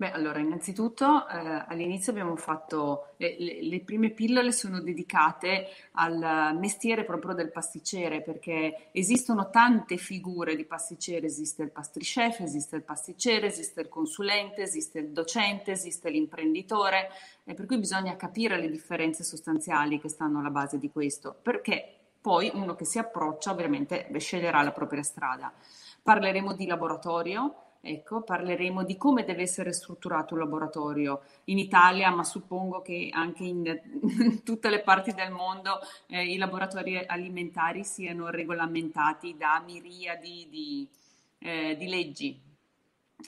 Beh, 0.00 0.12
allora, 0.12 0.38
innanzitutto 0.38 1.26
eh, 1.26 1.64
all'inizio 1.66 2.12
abbiamo 2.12 2.36
fatto, 2.36 3.14
le, 3.16 3.34
le, 3.36 3.62
le, 3.62 3.80
prime 3.80 4.10
pillole 4.10 4.52
sono 4.52 4.80
dedicate 4.80 5.70
al 5.94 6.56
mestiere 6.56 7.02
proprio 7.02 7.34
del 7.34 7.50
pasticcere, 7.50 8.22
perché 8.22 8.90
esistono 8.92 9.50
tante 9.50 9.96
figure 9.96 10.54
di 10.54 10.64
pasticcere, 10.64 11.26
esiste 11.26 11.64
il 11.64 11.72
pastrichef, 11.72 12.38
esiste 12.38 12.76
il 12.76 12.84
pasticcere, 12.84 13.48
esiste 13.48 13.80
il 13.80 13.88
consulente, 13.88 14.62
esiste 14.62 15.00
il 15.00 15.10
docente, 15.10 15.72
esiste 15.72 16.10
l'imprenditore, 16.10 17.10
e 17.42 17.54
per 17.54 17.66
cui 17.66 17.78
bisogna 17.78 18.14
capire 18.14 18.56
le 18.56 18.70
differenze 18.70 19.24
sostanziali 19.24 19.98
che 19.98 20.08
stanno 20.08 20.38
alla 20.38 20.50
base 20.50 20.78
di 20.78 20.92
questo, 20.92 21.36
perché 21.42 21.94
poi 22.20 22.52
uno 22.54 22.76
che 22.76 22.84
si 22.84 23.00
approccia 23.00 23.50
ovviamente 23.50 24.08
sceglierà 24.16 24.62
la 24.62 24.70
propria 24.70 25.02
strada. 25.02 25.52
Parleremo 26.00 26.52
di 26.52 26.66
laboratorio, 26.66 27.67
Ecco, 27.80 28.22
parleremo 28.22 28.82
di 28.82 28.96
come 28.96 29.24
deve 29.24 29.42
essere 29.42 29.72
strutturato 29.72 30.34
un 30.34 30.40
laboratorio 30.40 31.22
in 31.44 31.58
Italia, 31.58 32.10
ma 32.10 32.24
suppongo 32.24 32.82
che 32.82 33.08
anche 33.12 33.44
in, 33.44 34.42
tutte 34.44 34.68
le 34.68 34.80
parti 34.80 35.12
del 35.12 35.30
mondo 35.30 35.78
eh, 36.08 36.24
i 36.24 36.36
laboratori 36.36 36.98
alimentari 36.98 37.84
siano 37.84 38.30
regolamentati 38.30 39.36
da 39.36 39.62
miriadi 39.64 40.48
di, 40.50 40.88
eh, 41.38 41.76
di 41.76 41.86
leggi. 41.86 42.46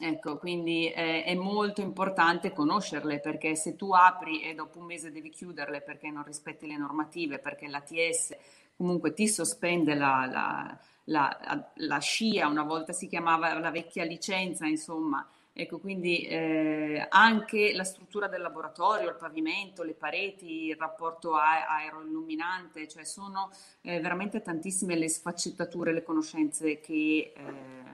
Ecco, 0.00 0.38
quindi 0.38 0.88
eh, 0.90 1.24
è 1.24 1.34
molto 1.34 1.80
importante 1.80 2.52
conoscerle 2.52 3.18
perché 3.20 3.56
se 3.56 3.76
tu 3.76 3.92
apri 3.92 4.42
e 4.42 4.54
dopo 4.54 4.78
un 4.78 4.86
mese 4.86 5.10
devi 5.10 5.30
chiuderle 5.30 5.80
perché 5.80 6.10
non 6.10 6.24
rispetti 6.24 6.66
le 6.66 6.76
normative, 6.76 7.38
perché 7.38 7.66
l'ATS 7.68 8.36
comunque 8.76 9.12
ti 9.12 9.28
sospende 9.28 9.94
la, 9.94 10.26
la 10.26 10.78
la, 11.10 11.36
la, 11.74 11.98
scia, 11.98 12.46
una 12.46 12.62
volta 12.62 12.92
si 12.92 13.06
chiamava 13.08 13.58
la 13.58 13.70
vecchia 13.70 14.04
licenza, 14.04 14.66
insomma. 14.66 15.26
Ecco, 15.52 15.78
quindi 15.80 16.22
eh, 16.22 17.04
anche 17.10 17.72
la 17.74 17.82
struttura 17.84 18.28
del 18.28 18.40
laboratorio, 18.40 19.08
il 19.10 19.16
pavimento, 19.16 19.82
le 19.82 19.94
pareti, 19.94 20.66
il 20.66 20.76
rapporto 20.76 21.34
a- 21.34 21.66
aeroilluminante, 21.66 22.86
cioè 22.88 23.04
sono 23.04 23.50
eh, 23.82 24.00
veramente 24.00 24.40
tantissime 24.40 24.96
le 24.96 25.08
sfaccettature, 25.08 25.92
le 25.92 26.02
conoscenze 26.04 26.80
che 26.80 27.32
eh, 27.36 27.89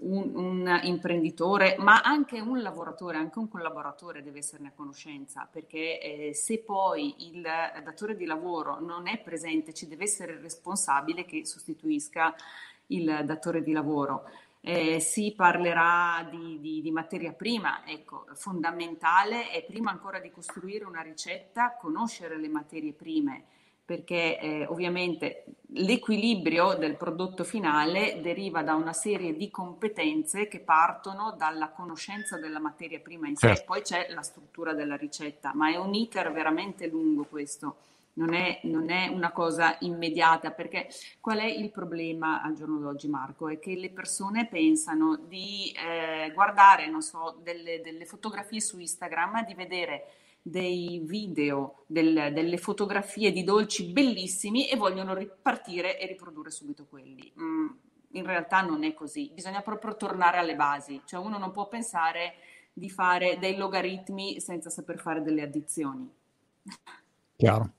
un, 0.00 0.34
un, 0.34 0.80
imprenditore, 0.82 1.76
ma 1.78 2.00
anche 2.02 2.40
un 2.40 2.60
lavoratore, 2.60 3.16
anche 3.16 3.38
un 3.38 3.48
collaboratore 3.48 4.22
deve 4.22 4.38
esserne 4.38 4.68
a 4.68 4.72
conoscenza, 4.74 5.48
perché 5.50 6.00
eh, 6.00 6.34
se 6.34 6.58
poi 6.58 7.28
il 7.30 7.42
datore 7.84 8.16
di 8.16 8.24
lavoro 8.24 8.78
non 8.80 9.08
è 9.08 9.18
presente, 9.18 9.74
ci 9.74 9.88
deve 9.88 10.04
essere 10.04 10.32
il 10.32 10.38
responsabile 10.38 11.24
che 11.24 11.44
sostituisca 11.44 12.34
il 12.88 13.22
datore 13.24 13.62
di 13.62 13.72
lavoro. 13.72 14.24
Eh, 14.60 14.98
si 14.98 15.32
parlerà 15.36 16.26
di, 16.28 16.58
di, 16.60 16.82
di, 16.82 16.90
materia 16.90 17.32
prima, 17.32 17.86
ecco, 17.86 18.26
fondamentale 18.34 19.50
è 19.50 19.64
prima 19.64 19.90
ancora 19.90 20.18
di 20.18 20.30
costruire 20.30 20.84
una 20.84 21.00
ricetta, 21.00 21.76
conoscere 21.76 22.38
le 22.38 22.48
materie 22.48 22.92
prime 22.92 23.44
perché 23.88 24.38
eh, 24.38 24.66
ovviamente 24.66 25.44
l'equilibrio 25.68 26.74
del 26.74 26.94
prodotto 26.96 27.42
finale 27.42 28.20
deriva 28.20 28.62
da 28.62 28.74
una 28.74 28.92
serie 28.92 29.34
di 29.34 29.50
competenze 29.50 30.46
che 30.46 30.58
partono 30.58 31.34
dalla 31.38 31.70
conoscenza 31.70 32.36
della 32.36 32.58
materia 32.58 33.00
prima 33.00 33.28
in 33.28 33.36
sé, 33.36 33.46
certo. 33.46 33.64
poi 33.64 33.80
c'è 33.80 34.08
la 34.10 34.20
struttura 34.20 34.74
della 34.74 34.96
ricetta, 34.96 35.52
ma 35.54 35.72
è 35.72 35.76
un 35.76 35.94
iter 35.94 36.30
veramente 36.32 36.86
lungo 36.86 37.24
questo. 37.24 37.76
Non 38.18 38.34
è, 38.34 38.60
non 38.64 38.90
è, 38.90 39.06
una 39.06 39.30
cosa 39.30 39.78
immediata, 39.80 40.50
perché 40.50 40.88
qual 41.18 41.38
è 41.38 41.46
il 41.46 41.70
problema 41.70 42.42
al 42.42 42.56
giorno 42.56 42.78
d'oggi, 42.80 43.08
Marco? 43.08 43.48
È 43.48 43.58
che 43.58 43.74
le 43.74 43.88
persone 43.88 44.48
pensano 44.48 45.16
di 45.16 45.72
eh, 45.72 46.30
guardare, 46.34 46.90
non 46.90 47.00
so, 47.00 47.38
delle, 47.42 47.80
delle 47.80 48.04
fotografie 48.04 48.60
su 48.60 48.78
Instagram, 48.78 49.46
di 49.46 49.54
vedere 49.54 50.04
dei 50.50 51.00
video, 51.04 51.84
del, 51.86 52.32
delle 52.32 52.58
fotografie 52.58 53.32
di 53.32 53.44
dolci 53.44 53.92
bellissimi 53.92 54.68
e 54.68 54.76
vogliono 54.76 55.14
ripartire 55.14 55.98
e 55.98 56.06
riprodurre 56.06 56.50
subito 56.50 56.86
quelli. 56.86 57.32
Mm, 57.40 57.66
in 58.12 58.24
realtà 58.24 58.62
non 58.62 58.84
è 58.84 58.94
così, 58.94 59.30
bisogna 59.32 59.60
proprio 59.60 59.96
tornare 59.96 60.38
alle 60.38 60.56
basi, 60.56 61.02
cioè 61.04 61.20
uno 61.20 61.38
non 61.38 61.50
può 61.50 61.68
pensare 61.68 62.34
di 62.72 62.88
fare 62.90 63.38
dei 63.38 63.56
logaritmi 63.56 64.40
senza 64.40 64.70
saper 64.70 64.98
fare 64.98 65.22
delle 65.22 65.42
addizioni. 65.42 66.10
Chiaro. 67.36 67.72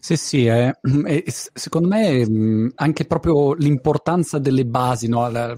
Sì, 0.00 0.16
sì, 0.16 0.46
è, 0.46 0.72
è, 1.04 1.24
secondo 1.26 1.88
me 1.88 2.26
mm, 2.28 2.68
anche 2.76 3.04
proprio 3.04 3.52
l'importanza 3.52 4.38
delle 4.38 4.64
basi, 4.64 5.08
no? 5.08 5.24
alla, 5.24 5.56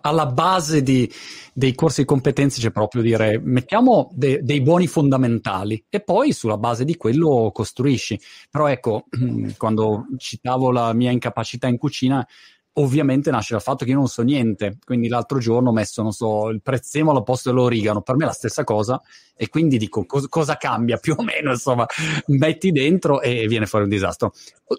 alla, 0.00 0.26
base 0.26 0.82
di, 0.82 1.10
dei 1.52 1.74
corsi 1.74 2.00
di 2.00 2.06
competenze 2.06 2.60
c'è 2.60 2.70
proprio 2.70 3.02
dire 3.02 3.38
mettiamo 3.38 4.10
de, 4.14 4.40
dei 4.42 4.62
buoni 4.62 4.86
fondamentali 4.86 5.84
e 5.88 6.00
poi 6.00 6.32
sulla 6.32 6.56
base 6.56 6.84
di 6.84 6.96
quello 6.96 7.50
costruisci. 7.52 8.18
Però 8.50 8.66
ecco, 8.66 9.04
quando 9.56 10.06
citavo 10.16 10.70
la 10.72 10.92
mia 10.92 11.10
incapacità 11.10 11.68
in 11.68 11.78
cucina, 11.78 12.26
ovviamente 12.74 13.30
nasce 13.30 13.52
dal 13.52 13.62
fatto 13.62 13.84
che 13.84 13.90
io 13.90 13.96
non 13.96 14.06
so 14.06 14.22
niente. 14.22 14.78
Quindi 14.84 15.08
l'altro 15.08 15.38
giorno 15.38 15.70
ho 15.70 15.72
messo, 15.72 16.02
non 16.02 16.12
so, 16.12 16.48
il 16.48 16.62
prezzemolo 16.62 17.18
al 17.18 17.24
posto 17.24 17.50
dell'origano. 17.50 18.00
Per 18.02 18.16
me 18.16 18.24
è 18.24 18.26
la 18.26 18.32
stessa 18.32 18.64
cosa. 18.64 19.00
E 19.34 19.48
quindi 19.48 19.76
dico, 19.76 20.04
cos- 20.04 20.28
cosa 20.28 20.56
cambia? 20.56 20.96
Più 20.98 21.14
o 21.16 21.22
meno, 21.22 21.50
insomma, 21.50 21.86
metti 22.28 22.70
dentro 22.70 23.20
e 23.20 23.46
viene 23.46 23.66
fuori 23.66 23.84
un 23.84 23.90
disastro. 23.90 24.32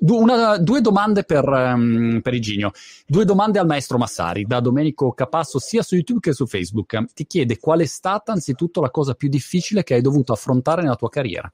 Una, 0.07 0.57
due 0.57 0.81
domande 0.81 1.23
per, 1.23 1.47
um, 1.47 2.21
per 2.21 2.33
Iginio. 2.33 2.71
Due 3.05 3.25
domande 3.25 3.59
al 3.59 3.67
maestro 3.67 3.97
Massari, 3.97 4.45
da 4.45 4.59
Domenico 4.59 5.11
Capasso, 5.13 5.59
sia 5.59 5.83
su 5.83 5.95
YouTube 5.95 6.19
che 6.19 6.33
su 6.33 6.47
Facebook. 6.47 7.13
Ti 7.13 7.27
chiede 7.27 7.59
qual 7.59 7.81
è 7.81 7.85
stata 7.85 8.31
anzitutto 8.31 8.81
la 8.81 8.89
cosa 8.89 9.13
più 9.13 9.27
difficile 9.29 9.83
che 9.83 9.95
hai 9.95 10.01
dovuto 10.01 10.33
affrontare 10.33 10.81
nella 10.81 10.95
tua 10.95 11.09
carriera? 11.09 11.51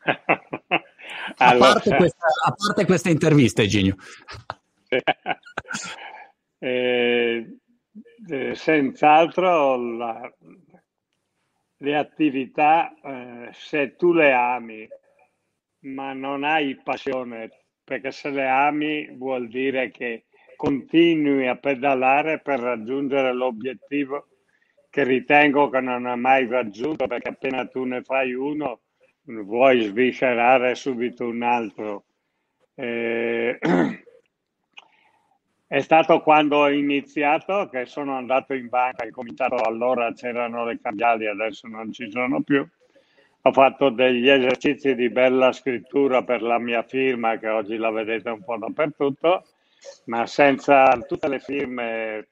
Allora, 1.36 1.70
a, 1.70 1.72
parte 1.72 1.96
questa, 1.96 2.26
a, 2.46 2.54
parte 2.54 2.84
questa, 2.84 3.10
intervista, 3.10 3.62
Eugenio. 3.62 3.96
eh, 6.58 7.58
eh, 8.28 8.54
senz'altro 8.54 9.76
la, 9.96 10.32
le 11.78 11.96
attività, 11.96 12.94
eh, 13.02 13.50
se 13.52 13.96
tu 13.96 14.12
le 14.12 14.32
ami, 14.32 14.88
ma 15.80 16.12
non 16.12 16.44
hai 16.44 16.78
passione, 16.82 17.50
perché 17.82 18.10
se 18.10 18.30
le 18.30 18.46
ami 18.46 19.08
vuol 19.16 19.48
dire 19.48 19.90
che 19.90 20.26
continui 20.56 21.48
a 21.48 21.56
pedalare 21.56 22.40
per 22.40 22.60
raggiungere 22.60 23.32
l'obiettivo 23.32 24.26
che 24.90 25.04
ritengo 25.04 25.70
che 25.70 25.80
non 25.80 26.04
hai 26.04 26.18
mai 26.18 26.46
raggiunto, 26.46 27.06
perché 27.06 27.28
appena 27.30 27.66
tu 27.66 27.84
ne 27.84 28.02
fai 28.02 28.34
uno, 28.34 28.80
vuoi 29.24 29.82
sviscerare 29.82 30.74
subito 30.74 31.26
un 31.26 31.42
altro. 31.42 32.04
Eh, 32.74 33.58
è 35.66 35.80
stato 35.80 36.20
quando 36.20 36.56
ho 36.58 36.70
iniziato 36.70 37.68
che 37.68 37.86
sono 37.86 38.16
andato 38.16 38.54
in 38.54 38.68
banca 38.68 39.04
e 39.04 39.10
cominciato, 39.10 39.56
allora 39.56 40.12
c'erano 40.12 40.64
le 40.64 40.80
cambiali, 40.80 41.26
adesso 41.26 41.68
non 41.68 41.92
ci 41.92 42.10
sono 42.10 42.42
più. 42.42 42.66
Ho 43.42 43.52
fatto 43.52 43.88
degli 43.88 44.28
esercizi 44.28 44.94
di 44.94 45.08
bella 45.08 45.52
scrittura 45.52 46.22
per 46.22 46.42
la 46.42 46.58
mia 46.58 46.82
firma, 46.82 47.38
che 47.38 47.48
oggi 47.48 47.76
la 47.76 47.90
vedete 47.90 48.28
un 48.28 48.42
po' 48.42 48.58
dappertutto, 48.58 49.44
ma 50.06 50.26
senza 50.26 50.90
tutte 51.06 51.28
le 51.28 51.38
firme 51.38 52.28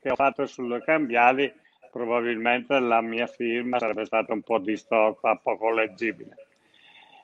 che 0.00 0.10
ho 0.10 0.16
fatto 0.16 0.46
sulle 0.46 0.82
cambiali 0.82 1.52
probabilmente 1.90 2.78
la 2.78 3.00
mia 3.00 3.26
firma 3.26 3.78
sarebbe 3.78 4.04
stata 4.04 4.32
un 4.32 4.42
po' 4.42 4.58
distorta, 4.58 5.36
poco 5.36 5.70
leggibile. 5.70 6.46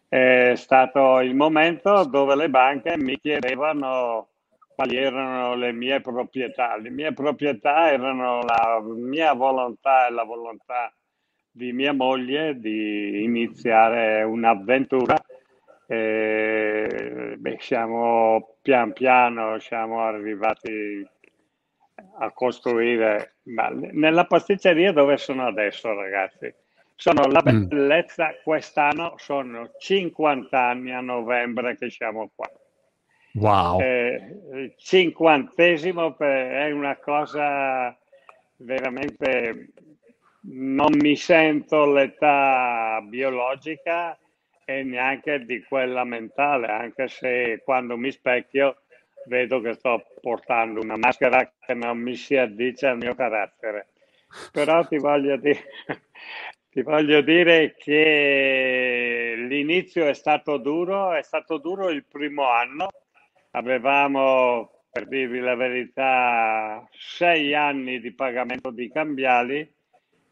È 0.08 0.54
stato 0.56 1.20
il 1.20 1.34
momento 1.34 2.04
dove 2.04 2.36
le 2.36 2.48
banche 2.48 2.96
mi 2.96 3.18
chiedevano 3.18 4.28
quali 4.74 4.96
erano 4.96 5.54
le 5.54 5.72
mie 5.72 6.00
proprietà. 6.00 6.76
Le 6.76 6.90
mie 6.90 7.12
proprietà 7.12 7.90
erano 7.90 8.42
la 8.42 8.80
mia 8.82 9.32
volontà 9.32 10.06
e 10.06 10.10
la 10.10 10.24
volontà 10.24 10.92
di 11.50 11.72
mia 11.72 11.92
moglie 11.92 12.58
di 12.58 13.22
iniziare 13.22 14.22
un'avventura. 14.22 15.16
E, 15.86 17.34
beh, 17.38 17.56
siamo 17.60 18.56
pian 18.62 18.92
piano 18.94 19.58
siamo 19.58 20.00
arrivati 20.00 21.06
a 22.18 22.30
costruire 22.30 23.33
ma 23.44 23.68
nella 23.68 24.26
pasticceria 24.26 24.92
dove 24.92 25.16
sono 25.16 25.46
adesso, 25.46 25.92
ragazzi. 25.94 26.52
Sono 26.96 27.26
la 27.26 27.42
mm. 27.42 27.66
bellezza 27.66 28.28
mm. 28.28 28.42
quest'anno, 28.42 29.14
sono 29.16 29.70
50 29.78 30.58
anni 30.58 30.92
a 30.92 31.00
novembre 31.00 31.76
che 31.76 31.90
siamo 31.90 32.30
qua. 32.34 32.50
Wow. 33.34 33.80
Eh, 33.80 34.74
cinquantesimo 34.76 36.16
è 36.18 36.70
una 36.70 36.96
cosa 36.96 37.96
veramente 38.58 39.72
non 40.46 40.92
mi 41.00 41.16
sento 41.16 41.90
l'età 41.90 43.00
biologica 43.02 44.16
e 44.64 44.82
neanche 44.82 45.44
di 45.44 45.62
quella 45.62 46.04
mentale, 46.04 46.66
anche 46.66 47.08
se 47.08 47.62
quando 47.64 47.96
mi 47.96 48.10
specchio 48.10 48.82
vedo 49.26 49.60
che 49.60 49.74
sto 49.74 50.04
portando 50.20 50.80
una 50.80 50.96
maschera 50.96 51.52
che 51.60 51.74
non 51.74 51.98
mi 51.98 52.14
si 52.14 52.36
addice 52.36 52.86
al 52.86 52.98
mio 52.98 53.14
carattere. 53.14 53.88
Però 54.52 54.84
ti 54.86 54.98
voglio 54.98 55.36
dire, 55.36 55.64
ti 56.70 56.82
voglio 56.82 57.20
dire 57.20 57.74
che 57.76 59.34
l'inizio 59.48 60.06
è 60.06 60.14
stato 60.14 60.58
duro, 60.58 61.12
è 61.14 61.22
stato 61.22 61.58
duro 61.58 61.90
il 61.90 62.04
primo 62.04 62.48
anno 62.48 62.88
Avevamo, 63.56 64.82
per 64.90 65.06
dirvi 65.06 65.38
la 65.38 65.54
verità, 65.54 66.84
sei 66.90 67.54
anni 67.54 68.00
di 68.00 68.12
pagamento 68.12 68.70
di 68.70 68.90
cambiali 68.90 69.72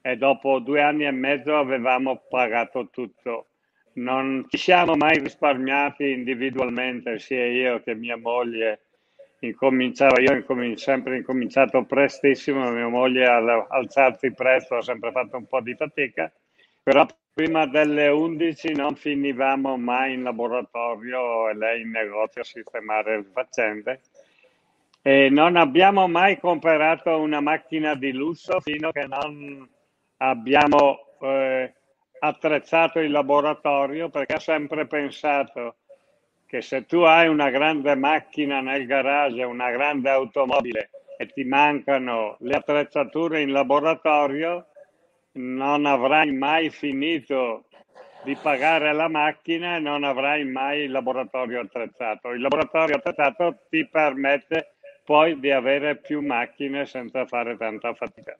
e 0.00 0.16
dopo 0.16 0.58
due 0.58 0.82
anni 0.82 1.04
e 1.04 1.12
mezzo 1.12 1.56
avevamo 1.56 2.24
pagato 2.28 2.90
tutto. 2.90 3.51
Non 3.94 4.46
ci 4.48 4.56
siamo 4.56 4.94
mai 4.94 5.18
risparmiati 5.18 6.10
individualmente, 6.10 7.18
sia 7.18 7.46
io 7.46 7.82
che 7.82 7.94
mia 7.94 8.16
moglie. 8.16 8.80
Incominciavo, 9.40 10.20
io 10.20 10.44
ho 10.46 10.76
sempre 10.76 11.16
incominciato 11.16 11.84
prestissimo, 11.84 12.70
mia 12.70 12.88
moglie 12.88 13.26
ad 13.26 13.48
alzarsi 13.68 14.32
presto 14.32 14.76
ha 14.76 14.82
sempre 14.82 15.10
fatto 15.10 15.36
un 15.36 15.46
po' 15.46 15.60
di 15.60 15.74
fatica, 15.74 16.32
però 16.82 17.04
Prima 17.34 17.64
delle 17.64 18.08
11 18.08 18.74
non 18.74 18.94
finivamo 18.94 19.78
mai 19.78 20.12
in 20.12 20.22
laboratorio 20.22 21.48
e 21.48 21.54
lei 21.54 21.80
in 21.80 21.88
negozio 21.88 22.42
a 22.42 22.44
sistemare 22.44 23.16
le 23.16 23.30
faccende. 23.32 24.00
E 25.00 25.30
non 25.30 25.56
abbiamo 25.56 26.06
mai 26.08 26.38
comprato 26.38 27.18
una 27.18 27.40
macchina 27.40 27.94
di 27.94 28.12
lusso 28.12 28.60
fino 28.60 28.88
a 28.88 28.92
che 28.92 29.06
non 29.06 29.66
abbiamo 30.18 30.98
eh, 31.22 31.72
attrezzato 32.24 33.00
il 33.00 33.10
laboratorio 33.10 34.08
perché 34.08 34.34
ho 34.34 34.38
sempre 34.38 34.86
pensato 34.86 35.76
che 36.46 36.62
se 36.62 36.86
tu 36.86 36.98
hai 36.98 37.26
una 37.26 37.50
grande 37.50 37.96
macchina 37.96 38.60
nel 38.60 38.86
garage, 38.86 39.42
una 39.42 39.70
grande 39.70 40.10
automobile 40.10 40.90
e 41.16 41.26
ti 41.26 41.44
mancano 41.44 42.36
le 42.40 42.54
attrezzature 42.54 43.40
in 43.40 43.50
laboratorio, 43.50 44.66
non 45.32 45.84
avrai 45.86 46.30
mai 46.32 46.70
finito 46.70 47.64
di 48.22 48.36
pagare 48.36 48.92
la 48.92 49.08
macchina 49.08 49.76
e 49.76 49.80
non 49.80 50.04
avrai 50.04 50.44
mai 50.44 50.82
il 50.82 50.92
laboratorio 50.92 51.60
attrezzato. 51.60 52.30
Il 52.30 52.40
laboratorio 52.40 52.96
attrezzato 52.96 53.62
ti 53.68 53.84
permette 53.88 54.74
poi 55.04 55.40
di 55.40 55.50
avere 55.50 55.96
più 55.96 56.20
macchine 56.20 56.86
senza 56.86 57.26
fare 57.26 57.56
tanta 57.56 57.94
fatica. 57.94 58.36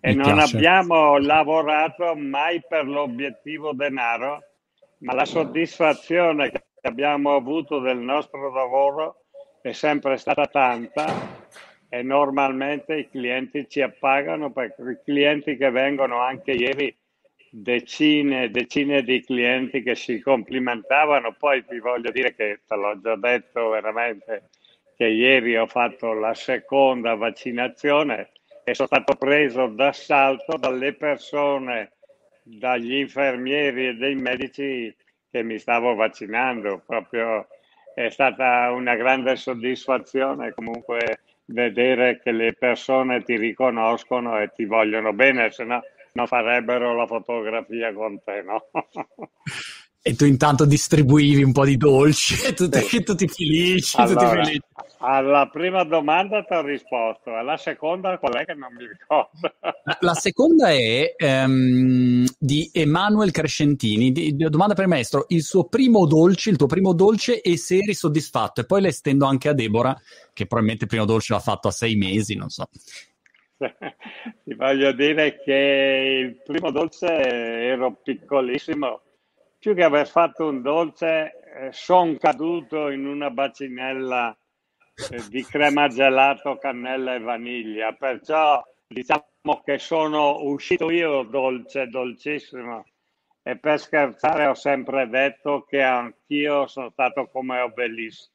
E 0.00 0.12
Mi 0.12 0.14
non 0.14 0.34
piace. 0.34 0.56
abbiamo 0.56 1.18
lavorato 1.18 2.14
mai 2.14 2.62
per 2.66 2.86
l'obiettivo 2.86 3.72
denaro, 3.72 4.42
ma 4.98 5.14
la 5.14 5.24
soddisfazione 5.24 6.50
che 6.50 6.62
abbiamo 6.82 7.34
avuto 7.34 7.78
del 7.80 7.98
nostro 7.98 8.52
lavoro 8.52 9.24
è 9.62 9.72
sempre 9.72 10.16
stata 10.18 10.46
tanta 10.46 11.06
e 11.88 12.02
normalmente 12.02 12.96
i 12.96 13.08
clienti 13.08 13.68
ci 13.68 13.80
appagano 13.80 14.52
perché 14.52 14.82
i 14.82 14.98
clienti 15.04 15.56
che 15.56 15.70
vengono 15.70 16.18
anche 16.20 16.52
ieri 16.52 16.94
decine 17.50 18.44
e 18.44 18.50
decine 18.50 19.02
di 19.02 19.22
clienti 19.22 19.82
che 19.82 19.94
si 19.94 20.20
complimentavano 20.20 21.34
poi 21.38 21.64
ti 21.64 21.78
voglio 21.78 22.10
dire 22.10 22.34
che 22.34 22.60
te 22.66 22.74
l'ho 22.74 23.00
già 23.00 23.16
detto 23.16 23.68
veramente 23.68 24.50
che 24.96 25.06
ieri 25.06 25.56
ho 25.56 25.66
fatto 25.66 26.12
la 26.12 26.34
seconda 26.34 27.14
vaccinazione 27.14 28.32
sono 28.72 28.88
stato 28.88 29.14
preso 29.16 29.66
d'assalto 29.66 30.56
dalle 30.56 30.94
persone 30.94 31.92
dagli 32.42 32.94
infermieri 32.94 33.88
e 33.88 33.94
dei 33.94 34.14
medici 34.14 34.94
che 35.30 35.42
mi 35.42 35.58
stavo 35.58 35.94
vaccinando 35.94 36.82
proprio 36.86 37.46
è 37.94 38.08
stata 38.08 38.70
una 38.70 38.94
grande 38.96 39.36
soddisfazione 39.36 40.52
comunque 40.52 41.20
vedere 41.46 42.20
che 42.20 42.32
le 42.32 42.54
persone 42.54 43.22
ti 43.22 43.36
riconoscono 43.36 44.40
e 44.40 44.50
ti 44.54 44.64
vogliono 44.64 45.12
bene, 45.12 45.50
se 45.50 45.64
no 45.64 45.82
non 46.12 46.26
farebbero 46.26 46.94
la 46.94 47.06
fotografia 47.06 47.92
con 47.92 48.22
te, 48.22 48.42
no? 48.42 48.68
E 50.06 50.14
tu 50.16 50.26
intanto 50.26 50.66
distribuivi 50.66 51.42
un 51.42 51.52
po' 51.52 51.64
di 51.64 51.78
dolci 51.78 52.34
e 52.44 52.52
tutti, 52.52 52.78
sì. 52.80 53.00
tutti 53.02 53.26
felici, 53.26 53.96
allora, 53.96 54.20
tutti 54.20 54.36
felici. 54.36 54.62
Alla 54.98 55.48
prima 55.50 55.82
domanda 55.82 56.42
ti 56.42 56.52
ho 56.52 56.60
risposto, 56.60 57.34
alla 57.34 57.56
seconda 57.56 58.18
qual 58.18 58.34
è 58.34 58.44
che 58.44 58.52
non 58.52 58.68
mi 58.74 58.86
ricordo? 58.86 59.54
La 60.00 60.12
seconda 60.12 60.68
è 60.68 61.14
um, 61.18 62.26
di 62.38 62.68
Emanuele 62.74 63.30
Crescentini, 63.30 64.12
di, 64.12 64.36
di, 64.36 64.48
domanda 64.50 64.74
per 64.74 64.84
il 64.84 64.90
maestro, 64.90 65.24
il 65.28 65.42
suo 65.42 65.68
primo 65.68 66.06
dolce, 66.06 66.50
il 66.50 66.58
tuo 66.58 66.66
primo 66.66 66.92
dolce 66.92 67.40
e 67.40 67.56
se 67.56 67.76
eri 67.78 67.94
soddisfatto? 67.94 68.60
E 68.60 68.66
poi 68.66 68.82
le 68.82 68.88
estendo 68.88 69.24
anche 69.24 69.48
a 69.48 69.54
Deborah, 69.54 69.98
che 70.34 70.44
probabilmente 70.44 70.84
il 70.84 70.90
primo 70.90 71.06
dolce 71.06 71.32
l'ha 71.32 71.40
fatto 71.40 71.68
a 71.68 71.70
sei 71.70 71.96
mesi, 71.96 72.34
non 72.34 72.50
so. 72.50 72.68
Ti 74.44 74.54
voglio 74.54 74.92
dire 74.92 75.40
che 75.42 76.26
il 76.26 76.42
primo 76.44 76.70
dolce 76.70 77.06
ero 77.06 77.98
piccolissimo, 78.02 79.00
più 79.64 79.74
che 79.74 79.84
aver 79.84 80.06
fatto 80.06 80.46
un 80.46 80.60
dolce, 80.60 81.40
eh, 81.40 81.72
sono 81.72 82.18
caduto 82.18 82.90
in 82.90 83.06
una 83.06 83.30
bacinella 83.30 84.36
eh, 85.10 85.22
di 85.30 85.42
crema 85.42 85.88
gelato, 85.88 86.58
cannella 86.58 87.14
e 87.14 87.20
vaniglia. 87.20 87.94
Perciò 87.94 88.62
diciamo 88.86 89.62
che 89.64 89.78
sono 89.78 90.42
uscito 90.42 90.90
io 90.90 91.22
dolce, 91.22 91.86
dolcissimo. 91.86 92.84
E 93.42 93.56
per 93.56 93.80
scherzare 93.80 94.44
ho 94.44 94.52
sempre 94.52 95.08
detto 95.08 95.62
che 95.62 95.80
anch'io 95.80 96.66
sono 96.66 96.90
stato 96.90 97.28
come 97.28 97.60
Obelis. 97.60 98.30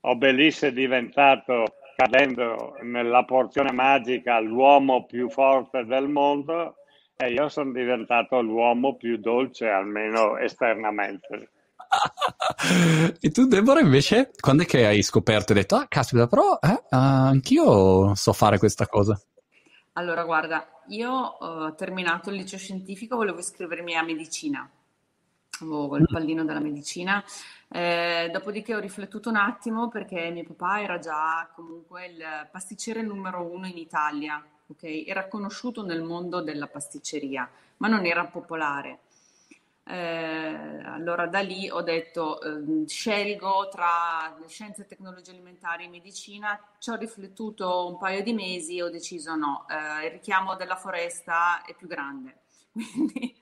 Obelis 0.00 0.64
è 0.64 0.72
diventato, 0.72 1.76
cadendo 1.94 2.76
nella 2.82 3.24
porzione 3.24 3.70
magica, 3.70 4.40
l'uomo 4.40 5.06
più 5.06 5.30
forte 5.30 5.84
del 5.84 6.08
mondo 6.08 6.78
e 7.16 7.32
io 7.32 7.48
sono 7.48 7.72
diventato 7.72 8.40
l'uomo 8.40 8.96
più 8.96 9.16
dolce, 9.16 9.68
almeno 9.68 10.36
esternamente. 10.36 11.50
e 13.20 13.30
tu, 13.30 13.46
Deborah, 13.46 13.80
invece, 13.80 14.32
quando 14.38 14.64
è 14.64 14.66
che 14.66 14.86
hai 14.86 15.02
scoperto 15.02 15.52
e 15.52 15.56
hai 15.56 15.62
detto, 15.62 15.76
ah, 15.76 15.86
caspita, 15.88 16.26
però 16.26 16.58
eh, 16.60 16.84
anch'io 16.90 18.14
so 18.14 18.32
fare 18.32 18.58
questa 18.58 18.86
cosa? 18.86 19.18
Allora, 19.94 20.24
guarda, 20.24 20.66
io 20.88 21.10
ho 21.10 21.74
terminato 21.74 22.28
il 22.28 22.36
liceo 22.36 22.58
scientifico, 22.58 23.16
volevo 23.16 23.38
iscrivermi 23.38 23.94
a 23.94 24.02
medicina, 24.02 24.68
avevo 25.60 25.96
il 25.96 26.02
mm. 26.02 26.12
pallino 26.12 26.44
della 26.44 26.60
medicina, 26.60 27.24
eh, 27.70 28.28
dopodiché 28.30 28.74
ho 28.74 28.78
riflettuto 28.78 29.30
un 29.30 29.36
attimo 29.36 29.88
perché 29.88 30.28
mio 30.30 30.44
papà 30.44 30.82
era 30.82 30.98
già 30.98 31.50
comunque 31.54 32.06
il 32.06 32.48
pasticcere 32.52 33.00
numero 33.00 33.42
uno 33.50 33.66
in 33.66 33.78
Italia, 33.78 34.44
ok? 34.68 35.04
Era 35.06 35.28
conosciuto 35.28 35.84
nel 35.84 36.02
mondo 36.02 36.40
della 36.42 36.66
pasticceria, 36.66 37.48
ma 37.78 37.88
non 37.88 38.06
era 38.06 38.24
popolare. 38.26 39.00
Eh, 39.88 40.82
allora 40.84 41.26
da 41.28 41.38
lì 41.38 41.70
ho 41.70 41.80
detto 41.80 42.40
eh, 42.40 42.88
scelgo 42.88 43.68
tra 43.68 44.36
scienze 44.48 44.82
e 44.82 44.86
tecnologie 44.86 45.30
alimentari 45.30 45.84
e 45.84 45.88
medicina, 45.88 46.60
ci 46.78 46.90
ho 46.90 46.96
riflettuto 46.96 47.86
un 47.86 47.96
paio 47.96 48.20
di 48.24 48.32
mesi 48.32 48.78
e 48.78 48.82
ho 48.82 48.90
deciso 48.90 49.36
no, 49.36 49.64
eh, 49.68 50.06
il 50.06 50.10
richiamo 50.10 50.56
della 50.56 50.74
foresta 50.74 51.62
è 51.62 51.72
più 51.72 51.86
grande, 51.86 52.38
quindi 52.72 53.36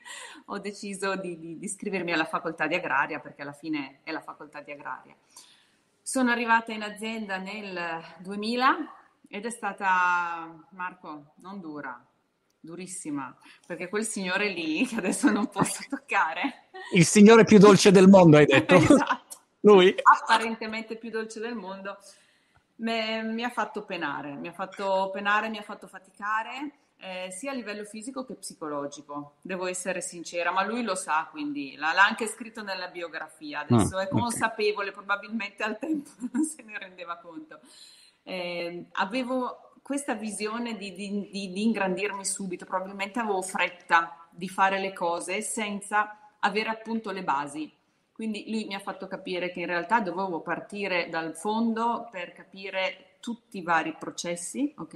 ho 0.46 0.58
deciso 0.58 1.16
di, 1.16 1.38
di, 1.38 1.58
di 1.58 1.64
iscrivermi 1.64 2.12
alla 2.12 2.26
facoltà 2.26 2.66
di 2.66 2.74
agraria 2.74 3.20
perché 3.20 3.40
alla 3.40 3.54
fine 3.54 4.00
è 4.02 4.12
la 4.12 4.20
facoltà 4.20 4.60
di 4.60 4.72
agraria. 4.72 5.14
Sono 6.02 6.30
arrivata 6.30 6.72
in 6.72 6.82
azienda 6.82 7.38
nel 7.38 8.04
2000 8.18 9.03
ed 9.34 9.46
è 9.46 9.50
stata, 9.50 10.48
Marco, 10.70 11.32
non 11.38 11.60
dura, 11.60 12.00
durissima, 12.60 13.36
perché 13.66 13.88
quel 13.88 14.04
signore 14.04 14.48
lì, 14.48 14.86
che 14.86 14.94
adesso 14.94 15.28
non 15.28 15.48
posso 15.48 15.82
toccare... 15.88 16.68
Il 16.92 17.04
signore 17.04 17.42
più 17.42 17.58
dolce 17.58 17.90
del 17.90 18.06
mondo, 18.06 18.36
hai 18.36 18.46
detto? 18.46 18.76
esatto. 18.78 19.38
Lui? 19.62 19.92
Apparentemente 20.00 20.94
più 20.94 21.10
dolce 21.10 21.40
del 21.40 21.56
mondo. 21.56 21.98
Me, 22.76 23.24
mi 23.24 23.42
ha 23.42 23.50
fatto 23.50 23.82
penare, 23.82 24.34
mi 24.34 24.46
ha 24.46 24.52
fatto 24.52 25.10
penare, 25.12 25.48
mi 25.48 25.58
ha 25.58 25.62
fatto 25.62 25.88
faticare, 25.88 26.70
eh, 26.98 27.32
sia 27.32 27.50
a 27.50 27.54
livello 27.54 27.82
fisico 27.82 28.24
che 28.24 28.34
psicologico, 28.34 29.38
devo 29.40 29.66
essere 29.66 30.00
sincera, 30.00 30.52
ma 30.52 30.64
lui 30.64 30.84
lo 30.84 30.94
sa, 30.94 31.26
quindi 31.28 31.74
l'ha, 31.74 31.92
l'ha 31.92 32.04
anche 32.04 32.28
scritto 32.28 32.62
nella 32.62 32.86
biografia, 32.86 33.66
adesso 33.66 33.96
ah, 33.96 34.02
è 34.02 34.08
consapevole, 34.08 34.90
okay. 34.90 35.04
probabilmente 35.04 35.64
al 35.64 35.76
tempo 35.76 36.10
non 36.30 36.44
se 36.44 36.62
ne 36.62 36.78
rendeva 36.78 37.16
conto. 37.16 37.58
Eh, 38.24 38.86
avevo 38.92 39.78
questa 39.82 40.14
visione 40.14 40.76
di, 40.76 40.94
di, 40.94 41.28
di, 41.30 41.52
di 41.52 41.62
ingrandirmi 41.62 42.24
subito, 42.24 42.64
probabilmente 42.64 43.20
avevo 43.20 43.42
fretta 43.42 44.26
di 44.30 44.48
fare 44.48 44.80
le 44.80 44.92
cose 44.92 45.42
senza 45.42 46.32
avere 46.40 46.70
appunto 46.70 47.10
le 47.10 47.22
basi. 47.22 47.70
Quindi 48.10 48.44
lui 48.48 48.64
mi 48.64 48.74
ha 48.74 48.78
fatto 48.78 49.06
capire 49.06 49.50
che 49.50 49.60
in 49.60 49.66
realtà 49.66 50.00
dovevo 50.00 50.40
partire 50.40 51.08
dal 51.08 51.34
fondo 51.34 52.08
per 52.10 52.32
capire 52.32 53.16
tutti 53.20 53.58
i 53.58 53.62
vari 53.62 53.94
processi, 53.98 54.72
ok? 54.76 54.94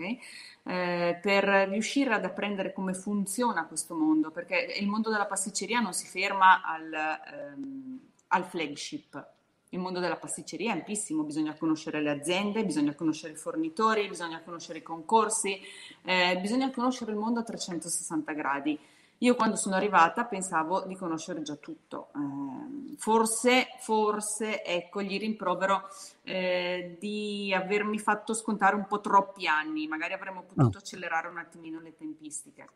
Eh, 0.64 1.18
per 1.20 1.44
riuscire 1.68 2.14
ad 2.14 2.24
apprendere 2.24 2.72
come 2.72 2.94
funziona 2.94 3.66
questo 3.66 3.94
mondo, 3.94 4.30
perché 4.30 4.74
il 4.78 4.86
mondo 4.86 5.10
della 5.10 5.26
pasticceria 5.26 5.80
non 5.80 5.94
si 5.94 6.06
ferma 6.06 6.62
al, 6.62 6.92
ehm, 6.92 8.00
al 8.28 8.44
flagship, 8.44 9.26
il 9.70 9.78
mondo 9.78 10.00
della 10.00 10.16
pasticceria 10.16 10.72
è 10.72 10.76
ampissimo, 10.76 11.24
bisogna 11.24 11.54
conoscere 11.54 12.00
le 12.00 12.10
aziende, 12.10 12.64
bisogna 12.64 12.94
conoscere 12.94 13.34
i 13.34 13.36
fornitori, 13.36 14.08
bisogna 14.08 14.40
conoscere 14.42 14.78
i 14.78 14.82
concorsi, 14.82 15.60
eh, 16.02 16.38
bisogna 16.40 16.70
conoscere 16.70 17.12
il 17.12 17.18
mondo 17.18 17.40
a 17.40 17.42
360 17.42 18.32
gradi. 18.32 18.78
Io 19.22 19.34
quando 19.34 19.56
sono 19.56 19.74
arrivata 19.74 20.24
pensavo 20.24 20.82
di 20.82 20.94
conoscere 20.94 21.42
già 21.42 21.56
tutto, 21.56 22.10
eh, 22.14 22.96
forse, 22.96 23.66
forse, 23.80 24.62
ecco, 24.64 25.02
gli 25.02 25.18
rimprovero 25.18 25.88
eh, 26.22 26.96
di 27.00 27.52
avermi 27.52 27.98
fatto 27.98 28.32
scontare 28.32 28.76
un 28.76 28.86
po' 28.86 29.00
troppi 29.00 29.48
anni, 29.48 29.88
magari 29.88 30.12
avremmo 30.12 30.44
potuto 30.44 30.76
oh. 30.76 30.80
accelerare 30.80 31.26
un 31.26 31.38
attimino 31.38 31.80
le 31.80 31.96
tempistiche. 31.96 32.68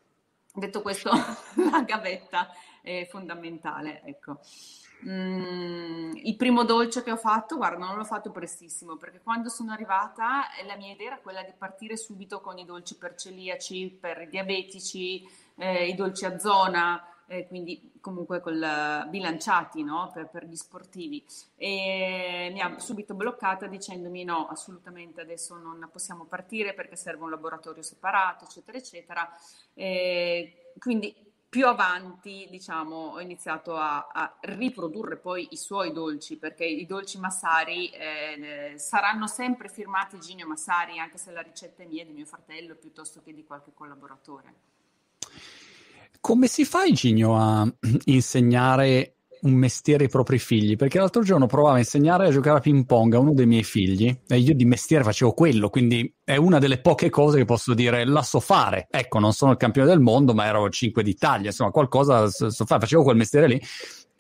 Detto 0.53 0.83
questo, 0.83 1.11
la 1.71 1.83
gavetta 1.83 2.51
è 2.83 3.07
fondamentale, 3.09 4.03
ecco. 4.05 4.41
Mm, 5.05 6.13
il 6.15 6.37
primo 6.37 6.63
dolce 6.65 7.03
che 7.03 7.11
ho 7.11 7.17
fatto, 7.17 7.57
guarda, 7.57 7.85
non 7.85 7.97
l'ho 7.97 8.05
fatto 8.05 8.31
prestissimo 8.31 8.97
perché 8.97 9.21
quando 9.21 9.49
sono 9.49 9.73
arrivata 9.73 10.45
la 10.65 10.77
mia 10.77 10.93
idea 10.93 11.09
era 11.09 11.19
quella 11.19 11.43
di 11.43 11.53
partire 11.57 11.97
subito 11.97 12.41
con 12.41 12.59
i 12.59 12.65
dolci 12.65 12.97
per 12.97 13.17
celiaci, 13.17 13.99
per 14.01 14.23
i 14.23 14.29
diabetici, 14.29 15.27
eh, 15.57 15.89
i 15.89 15.95
dolci 15.95 16.25
a 16.25 16.39
zona, 16.39 17.05
eh, 17.27 17.47
quindi 17.49 17.93
comunque 18.01 18.41
col, 18.41 19.07
bilanciati 19.09 19.83
no? 19.83 20.11
per, 20.13 20.29
per, 20.29 20.45
gli 20.47 20.55
sportivi. 20.55 21.25
E 21.57 22.51
mi 22.53 22.61
ha 22.61 22.79
subito 22.79 23.15
bloccata 23.15 23.67
dicendomi 23.67 24.23
no, 24.23 24.47
assolutamente 24.49 25.21
adesso 25.21 25.57
non 25.57 25.89
possiamo 25.91 26.25
partire 26.25 26.75
perché 26.75 26.95
serve 26.95 27.25
un 27.25 27.31
laboratorio 27.31 27.83
separato, 27.83 28.45
eccetera, 28.45 28.79
eccetera. 28.79 29.29
E 29.75 30.75
quindi 30.79 31.32
più 31.53 31.67
avanti, 31.67 32.49
diciamo, 32.51 33.13
ho 33.13 33.21
iniziato 33.21 33.77
a, 33.77 34.09
a, 34.11 34.39
riprodurre 34.41 35.19
poi 35.19 35.49
i 35.51 35.59
suoi 35.59 35.93
dolci, 35.93 36.39
perché 36.39 36.65
i 36.65 36.87
dolci 36.87 37.19
Massari 37.19 37.91
eh, 37.91 38.73
saranno 38.79 39.27
sempre 39.27 39.69
firmati 39.69 40.19
Ginio 40.19 40.47
Massari, 40.47 40.99
anche 40.99 41.19
se 41.19 41.31
la 41.31 41.43
ricetta 41.43 41.83
è 41.83 41.87
mia, 41.87 42.07
di 42.07 42.13
mio 42.13 42.25
fratello, 42.25 42.75
piuttosto 42.75 43.21
che 43.23 43.35
di 43.35 43.45
qualche 43.45 43.73
collaboratore. 43.75 44.55
Come 46.21 46.47
si 46.47 46.65
fa, 46.65 46.91
Ginio, 46.91 47.37
a 47.37 47.71
insegnare 48.07 49.17
un 49.43 49.53
mestiere 49.55 50.05
ai 50.05 50.11
propri 50.11 50.39
figli, 50.39 50.77
perché 50.77 50.99
l'altro 50.99 51.23
giorno 51.23 51.47
provavo 51.47 51.77
a 51.77 51.79
insegnare 51.79 52.27
a 52.27 52.31
giocare 52.31 52.59
a 52.59 52.61
ping 52.61 52.85
pong 52.87 53.15
a 53.15 53.19
uno 53.19 53.35
dei 53.35 53.47
miei 53.47 53.65
figli 53.65 54.17
e 54.27 54.39
io 54.39 54.55
di 54.55 54.65
mestiere 54.65 55.05
facevo 55.05 55.33
quello, 55.33 55.69
quindi 55.69 56.13
è 56.23 56.37
una 56.37 56.59
delle 56.59 56.81
poche 56.81 57.11
cose 57.11 57.39
che 57.39 57.45
posso 57.45 57.75
dire 57.75 58.05
la 58.05 58.23
so 58.23 58.41
fare. 58.41 58.87
Ecco, 58.91 59.19
non 59.19 59.33
sono 59.33 59.53
il 59.53 59.57
campione 59.57 59.89
del 59.89 60.01
mondo, 60.01 60.35
ma 60.35 60.47
ero 60.47 60.69
5 60.69 61.03
d'Italia, 61.03 61.49
insomma, 61.49 61.71
qualcosa 61.71 62.29
so 62.29 62.65
fare, 62.65 62.81
facevo 62.81 63.03
quel 63.03 63.17
mestiere 63.17 63.49
lì 63.49 63.61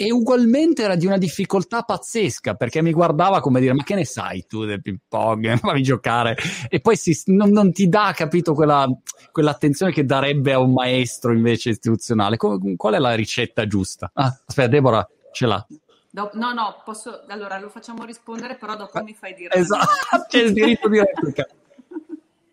e 0.03 0.11
ugualmente 0.11 0.83
era 0.83 0.97
di 0.97 1.07
una 1.07 1.17
difficoltà 1.17 1.83
pazzesca 1.83 2.55
perché 2.55 2.83
mi 2.83 2.91
guardava 2.91 3.39
come 3.39 3.61
dire 3.61 3.73
ma 3.73 3.85
che 3.85 3.95
ne 3.95 4.05
sai 4.05 4.47
tu 4.49 4.65
del 4.65 4.83
ping 4.83 4.99
pong? 5.09 5.55
Fammi 5.63 5.81
giocare. 5.81 6.37
E 6.69 6.81
poi 6.81 6.97
si, 6.97 7.17
non, 7.27 7.51
non, 7.51 7.73
ti 7.73 7.89
dà 7.89 8.13
capito 8.13 8.53
quella, 8.53 8.89
quell'attenzione 9.31 9.93
che 9.93 10.05
darebbe 10.05 10.55
a 10.55 10.59
un 10.59 10.73
maestro 10.73 11.33
invece 11.33 11.71
istituzionale. 11.71 12.37
Come, 12.37 12.75
qual 12.75 12.95
è 12.95 12.99
la 12.99 13.15
ricetta 13.15 13.65
giusta? 13.69 14.11
Ah, 14.15 14.37
aspetta 14.45 14.67
Deborah 14.67 15.09
ce 15.31 15.47
l'ha. 15.47 15.65
Do- 16.11 16.31
no 16.35 16.53
no 16.53 16.83
posso 16.85 17.23
allora 17.29 17.61
lo 17.61 17.69
facciamo 17.69 18.05
rispondere 18.05 18.57
però 18.57 18.75
dopo 18.75 19.01
mi 19.05 19.15
fai 19.15 19.35
dire. 19.35 19.55
Esatto 19.55 20.27
c'è 20.27 20.43
il 20.43 20.53
diritto 20.53 20.89
di 20.89 20.99
replica. 20.99 21.47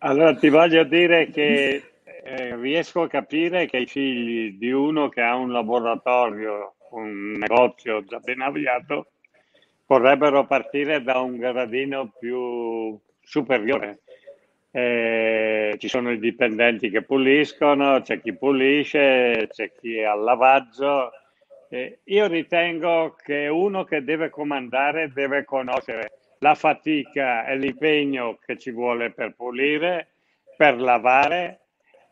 Allora 0.02 0.34
ti 0.34 0.48
voglio 0.48 0.84
dire 0.84 1.30
che 1.30 1.92
eh, 2.24 2.56
riesco 2.56 3.02
a 3.02 3.08
capire 3.08 3.66
che 3.66 3.76
i 3.76 3.86
figli 3.86 4.56
di 4.56 4.70
uno 4.70 5.10
che 5.10 5.20
ha 5.20 5.34
un 5.34 5.52
laboratorio 5.52 6.76
un 6.90 7.32
negozio 7.32 8.04
già 8.04 8.18
ben 8.18 8.40
avviato, 8.40 9.12
vorrebbero 9.86 10.46
partire 10.46 11.02
da 11.02 11.18
un 11.18 11.36
gradino 11.36 12.12
più 12.18 12.98
superiore. 13.22 14.00
Eh, 14.72 15.74
ci 15.78 15.88
sono 15.88 16.12
i 16.12 16.18
dipendenti 16.18 16.90
che 16.90 17.02
puliscono, 17.02 18.00
c'è 18.02 18.20
chi 18.20 18.36
pulisce, 18.36 19.48
c'è 19.50 19.72
chi 19.72 19.98
è 19.98 20.04
al 20.04 20.22
lavaggio. 20.22 21.10
Eh, 21.68 22.00
io 22.04 22.26
ritengo 22.26 23.16
che 23.20 23.48
uno 23.48 23.84
che 23.84 24.04
deve 24.04 24.30
comandare 24.30 25.12
deve 25.12 25.44
conoscere 25.44 26.12
la 26.38 26.54
fatica 26.54 27.44
e 27.46 27.56
l'impegno 27.56 28.38
che 28.44 28.58
ci 28.58 28.70
vuole 28.70 29.10
per 29.10 29.34
pulire, 29.34 30.08
per 30.56 30.80
lavare, 30.80 31.60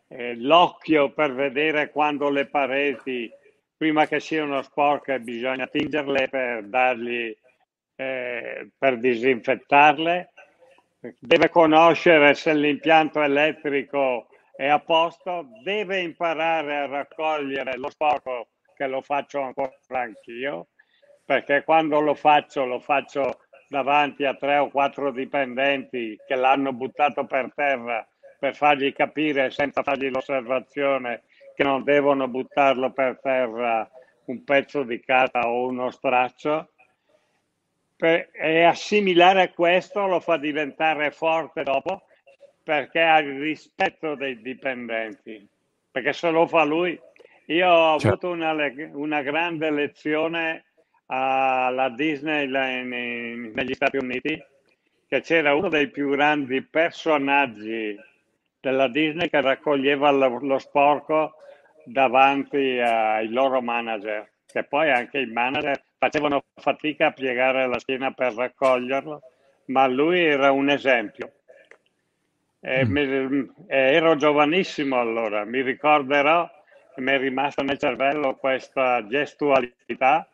eh, 0.09 0.35
l'occhio 0.37 1.11
per 1.11 1.35
vedere 1.35 1.91
quando 1.91 2.29
le 2.29 2.47
pareti 2.47 3.31
prima 3.79 4.07
che 4.07 4.21
siano 4.21 4.61
sporche 4.61 5.21
bisogna 5.21 5.67
tingerle 5.67 6.29
per 6.29 6.65
dargli 6.65 7.35
eh, 7.95 8.71
per 8.77 8.99
disinfettarle. 8.99 10.33
Deve 11.19 11.49
conoscere 11.49 12.35
se 12.35 12.53
l'impianto 12.55 13.23
elettrico 13.23 14.29
è 14.59 14.67
a 14.67 14.81
posto 14.81 15.49
deve 15.63 16.01
imparare 16.01 16.77
a 16.77 16.87
raccogliere 16.87 17.77
lo 17.77 17.89
sporco 17.91 18.49
che 18.75 18.89
lo 18.89 19.01
faccio 19.03 19.41
ancora 19.41 19.73
anch'io 19.91 20.67
perché 21.25 21.63
quando 21.63 22.01
lo 22.01 22.15
faccio 22.15 22.65
lo 22.65 22.81
faccio 22.81 23.43
davanti 23.69 24.25
a 24.25 24.35
tre 24.35 24.59
o 24.59 24.69
quattro 24.71 25.13
dipendenti 25.13 26.19
che 26.27 26.35
l'hanno 26.35 26.73
buttato 26.73 27.25
per 27.25 27.53
terra 27.55 28.05
per 28.37 28.57
fargli 28.57 28.93
capire 28.93 29.51
senza 29.51 29.85
fargli 29.85 30.11
l'osservazione 30.11 31.23
che 31.59 31.65
non 31.65 31.83
devono 31.83 32.29
buttarlo 32.29 32.93
per 32.93 33.19
terra 33.21 33.91
un 34.27 34.45
pezzo 34.45 34.85
di 34.85 35.01
carta 35.01 35.41
o 35.49 35.67
uno 35.67 35.91
straccio. 35.91 36.71
Per, 37.97 38.29
e 38.33 38.63
assimilare 38.63 39.53
questo 39.53 40.07
lo 40.07 40.21
fa 40.21 40.37
diventare 40.37 41.11
forte 41.11 41.65
dopo 41.65 42.03
perché 42.63 43.01
ha 43.01 43.19
il 43.19 43.41
rispetto 43.41 44.15
dei 44.15 44.41
dipendenti. 44.41 45.45
Perché 45.91 46.13
se 46.13 46.31
lo 46.31 46.47
fa 46.47 46.63
lui, 46.63 46.97
io 47.47 47.69
ho 47.69 47.99
cioè. 47.99 48.13
avuto 48.13 48.31
una, 48.31 48.55
una, 48.93 49.23
grande 49.23 49.69
lezione 49.73 50.67
alla 51.07 51.89
Disney 51.89 52.45
in, 52.45 52.93
in, 52.93 53.53
negli 53.53 53.75
Stati 53.75 53.97
Uniti, 53.97 54.41
che 55.09 55.21
c'era 55.23 55.57
uno 55.57 55.69
dei 55.69 55.89
più 55.89 56.11
grandi 56.11 56.63
personaggi 56.63 57.99
della 58.61 58.89
Disney 58.89 59.29
che 59.29 59.41
raccoglieva 59.41 60.11
lo, 60.11 60.39
lo 60.41 60.59
sporco 60.59 61.35
davanti 61.85 62.79
ai 62.79 63.29
loro 63.29 63.61
manager, 63.61 64.29
che 64.47 64.65
poi 64.65 64.91
anche 64.91 65.21
i 65.21 65.27
manager 65.27 65.83
facevano 65.97 66.45
fatica 66.55 67.07
a 67.07 67.13
piegare 67.13 67.67
la 67.67 67.79
schiena 67.79 68.13
per 68.13 68.35
raccoglierlo, 68.35 69.23
ma 69.67 69.87
lui 69.87 70.25
era 70.25 70.51
un 70.51 70.71
esempio. 70.71 71.33
Mm. 72.67 72.91
mi, 72.91 73.53
ero 73.69 74.17
giovanissimo 74.17 74.99
allora, 74.99 75.45
mi 75.45 75.63
ricorderò 75.63 76.51
che 76.93 77.01
mi 77.01 77.13
è 77.13 77.19
rimasta 77.19 77.63
nel 77.63 77.79
cervello 77.79 78.35
questa 78.35 79.07
gestualità 79.07 80.29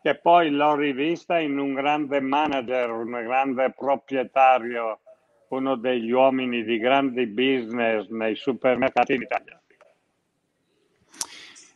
che 0.00 0.14
poi 0.14 0.50
l'ho 0.50 0.74
rivista 0.74 1.38
in 1.38 1.58
un 1.58 1.74
grande 1.74 2.20
manager, 2.20 2.90
un 2.92 3.10
grande 3.10 3.72
proprietario, 3.76 5.00
uno 5.50 5.76
degli 5.76 6.10
uomini 6.10 6.64
di 6.64 6.78
grandi 6.78 7.26
business 7.26 8.08
nei 8.08 8.34
supermercati 8.36 9.14
in 9.14 9.22
Italia. 9.22 9.60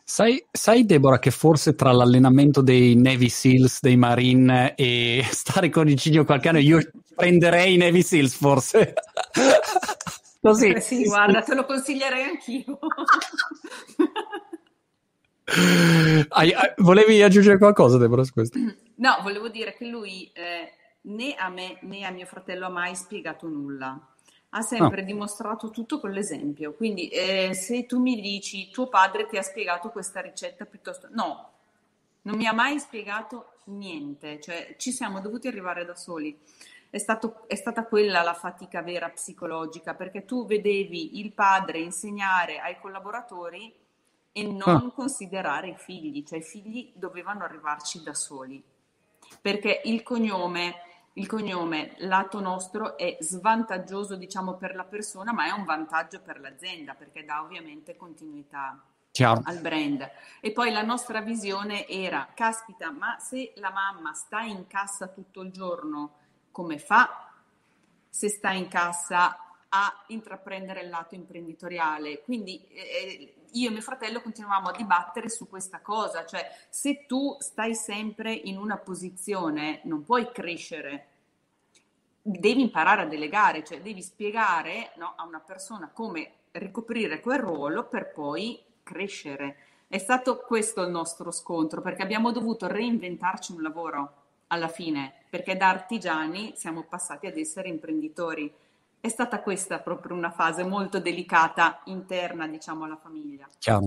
Sai, 0.03 0.45
sai, 0.51 0.85
Deborah, 0.87 1.21
che 1.21 1.31
forse 1.31 1.77
tra 1.77 1.93
l'allenamento 1.93 2.63
dei 2.63 2.97
Navy 2.97 3.29
Seals, 3.29 3.81
dei 3.81 3.97
Marine 3.97 4.75
e 4.75 5.25
stare 5.31 5.71
con 5.71 5.89
il 5.89 5.97
cigno 5.97 6.25
qualche 6.25 6.49
anno, 6.49 6.59
io 6.59 6.81
prenderei 7.15 7.75
i 7.75 7.77
Navy 7.77 8.03
Seals 8.03 8.35
forse. 8.35 8.95
Così. 10.43 10.69
Eh 10.71 10.81
sì, 10.81 11.05
guarda, 11.05 11.43
te 11.43 11.55
lo 11.55 11.65
consiglierei 11.65 12.25
anch'io. 12.25 12.79
Hai, 16.29 16.53
volevi 16.79 17.23
aggiungere 17.23 17.59
qualcosa, 17.59 17.99
Deborah, 17.99 18.25
su 18.25 18.33
questo? 18.33 18.59
No, 18.59 19.19
volevo 19.23 19.49
dire 19.49 19.75
che 19.75 19.87
lui 19.87 20.31
eh, 20.35 20.73
né 21.03 21.35
a 21.35 21.49
me 21.49 21.79
né 21.83 22.05
a 22.05 22.11
mio 22.11 22.27
fratello 22.27 22.67
ha 22.67 22.71
mai 22.71 22.95
spiegato 22.95 23.47
nulla. 23.49 23.99
Ha 24.53 24.63
sempre 24.63 25.03
oh. 25.03 25.05
dimostrato 25.05 25.71
tutto 25.71 26.01
con 26.01 26.11
l'esempio. 26.11 26.75
Quindi, 26.75 27.09
eh, 27.09 27.55
se 27.55 27.87
tu 27.87 28.01
mi 28.01 28.21
dici 28.21 28.71
tuo 28.71 28.89
padre 28.89 29.27
ti 29.27 29.37
ha 29.37 29.43
spiegato 29.43 29.91
questa 29.91 30.21
ricetta 30.21 30.65
piuttosto. 30.65 31.09
No, 31.13 31.51
non 32.23 32.37
mi 32.37 32.47
ha 32.47 32.53
mai 32.53 32.79
spiegato 32.79 33.53
niente, 33.65 34.41
cioè 34.41 34.75
ci 34.77 34.93
siamo 34.93 35.21
dovuti 35.21 35.49
arrivare 35.49 35.85
da 35.85 35.95
soli. 35.95 36.39
È, 36.91 36.99
stato, 36.99 37.45
è, 37.47 37.55
stata 37.55 37.85
quella 37.85 38.23
la 38.23 38.35
fatica 38.35 38.83
vera 38.83 39.09
psicologica, 39.09 39.95
perché 39.95 40.25
tu 40.25 40.45
vedevi 40.45 41.21
il 41.21 41.33
padre 41.33 41.79
insegnare 41.79 42.59
ai 42.59 42.79
collaboratori 42.81 43.73
e 44.33 44.43
non 44.43 44.87
ah. 44.87 44.93
considerare 44.93 45.69
i 45.69 45.77
figli, 45.77 46.25
cioè 46.25 46.41
i 46.41 46.43
figli 46.43 46.93
dovevano 46.95 47.45
arrivarci 47.45 48.03
da 48.03 48.13
soli, 48.13 48.63
perché 49.41 49.83
il 49.85 50.03
cognome, 50.03 50.75
il 51.21 51.27
cognome 51.27 51.93
lato 51.99 52.41
nostro 52.41 52.97
è 52.97 53.19
svantaggioso 53.21 54.17
diciamo 54.17 54.55
per 54.55 54.75
la 54.75 54.85
persona, 54.85 55.33
ma 55.33 55.47
è 55.47 55.51
un 55.51 55.67
vantaggio 55.67 56.21
per 56.21 56.41
l'azienda, 56.41 56.95
perché 56.95 57.25
dà 57.25 57.43
ovviamente 57.43 57.95
continuità. 57.97 58.83
Chiaro. 59.13 59.43
al 59.45 59.59
brand. 59.59 60.09
E 60.41 60.53
poi 60.53 60.71
la 60.71 60.83
nostra 60.83 61.21
visione 61.21 61.87
era, 61.89 62.29
caspita, 62.33 62.93
ma 62.93 63.19
se 63.19 63.53
la 63.57 63.71
mamma 63.71 64.15
sta 64.15 64.41
in 64.41 64.67
cassa 64.69 65.09
tutto 65.09 65.43
il 65.43 65.51
giorno, 65.51 66.15
come 66.53 66.79
fa 66.79 67.29
se 68.09 68.29
sta 68.29 68.53
in 68.53 68.69
cassa 68.69 69.37
a 69.69 70.05
intraprendere 70.07 70.83
il 70.83 70.89
lato 70.89 71.17
imprenditoriale? 71.17 72.23
Quindi 72.23 72.65
eh, 72.69 73.35
io 73.53 73.69
e 73.69 73.73
mio 73.73 73.81
fratello 73.81 74.21
continuavamo 74.21 74.69
a 74.69 74.77
dibattere 74.77 75.29
su 75.29 75.49
questa 75.49 75.81
cosa, 75.81 76.25
cioè 76.25 76.49
se 76.69 77.05
tu 77.07 77.37
stai 77.41 77.75
sempre 77.75 78.33
in 78.33 78.59
una 78.59 78.77
posizione 78.77 79.81
non 79.85 80.03
puoi 80.05 80.31
crescere, 80.31 81.10
devi 82.23 82.61
imparare 82.61 83.03
a 83.03 83.07
delegare, 83.07 83.65
cioè 83.65 83.81
devi 83.81 84.03
spiegare 84.03 84.93
no, 84.97 85.15
a 85.17 85.25
una 85.25 85.41
persona 85.41 85.91
come 85.93 86.33
ricoprire 86.53 87.21
quel 87.21 87.39
ruolo 87.39 87.85
per 87.85 88.13
poi 88.13 88.61
crescere. 88.83 89.57
È 89.89 89.99
stato 89.99 90.39
questo 90.39 90.83
il 90.83 90.91
nostro 90.91 91.31
scontro, 91.31 91.81
perché 91.81 92.03
abbiamo 92.03 92.31
dovuto 92.31 92.67
reinventarci 92.67 93.53
un 93.53 93.63
lavoro 93.63 94.15
alla 94.49 94.69
fine, 94.69 95.13
perché 95.29 95.57
da 95.57 95.69
artigiani 95.69 96.53
siamo 96.57 96.85
passati 96.85 97.27
ad 97.27 97.37
essere 97.37 97.69
imprenditori. 97.69 98.53
È 99.01 99.09
stata 99.09 99.41
questa 99.41 99.79
proprio 99.79 100.17
una 100.17 100.31
fase 100.31 100.63
molto 100.63 101.01
delicata 101.01 101.81
interna, 101.85 102.47
diciamo, 102.47 102.85
alla 102.85 102.97
famiglia. 102.97 103.47
Chiaro. 103.59 103.87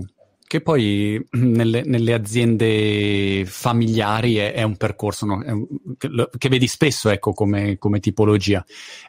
Che 0.54 0.60
poi 0.60 1.20
nelle, 1.32 1.82
nelle 1.82 2.12
aziende 2.12 3.44
familiari 3.44 4.36
è, 4.36 4.52
è 4.52 4.62
un 4.62 4.76
percorso 4.76 5.26
no? 5.26 5.42
è 5.42 5.50
un, 5.50 5.66
che, 5.98 6.08
che, 6.38 6.48
vedi 6.48 6.68
spesso 6.68 7.10
ecco, 7.10 7.32
come, 7.32 7.76
come 7.76 7.98
tipologia. 7.98 8.64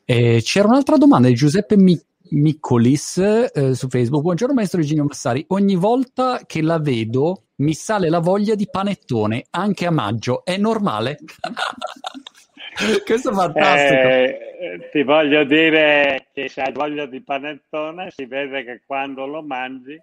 Eh, 0.06 0.42
c'era 0.44 0.68
un'altra 0.68 0.98
domanda 0.98 1.28
di 1.28 1.36
Giuseppe 1.36 1.78
Micchi 1.78 2.04
Miccolis 2.32 3.18
eh, 3.18 3.76
su 3.76 3.88
Facebook. 3.90 4.24
Buongiorno 4.24 4.56
maestro 4.56 4.80
Eugenio 4.80 5.04
Massari. 5.04 5.46
Ogni 5.50 5.76
volta 5.76 6.42
che 6.48 6.64
la 6.64 6.80
vedo 6.80 7.44
mi 7.58 7.76
sale 7.76 8.10
la 8.10 8.18
voglia 8.18 8.56
di 8.56 8.68
panettone, 8.68 9.46
anche 9.52 9.86
a 9.86 9.92
maggio. 9.92 10.44
È 10.44 10.58
normale? 10.58 11.20
Questo 13.06 13.30
è 13.30 13.34
fantastico. 13.34 14.02
Eh, 14.02 14.90
ti 14.92 15.04
voglio 15.04 15.44
dire 15.44 16.30
che 16.34 16.50
se 16.50 16.62
hai 16.62 16.74
voglia 16.74 17.06
di 17.06 17.22
panettone 17.22 18.10
si 18.10 18.26
vede 18.26 18.64
che 18.64 18.82
quando 18.84 19.28
lo 19.28 19.44
mangi 19.44 20.02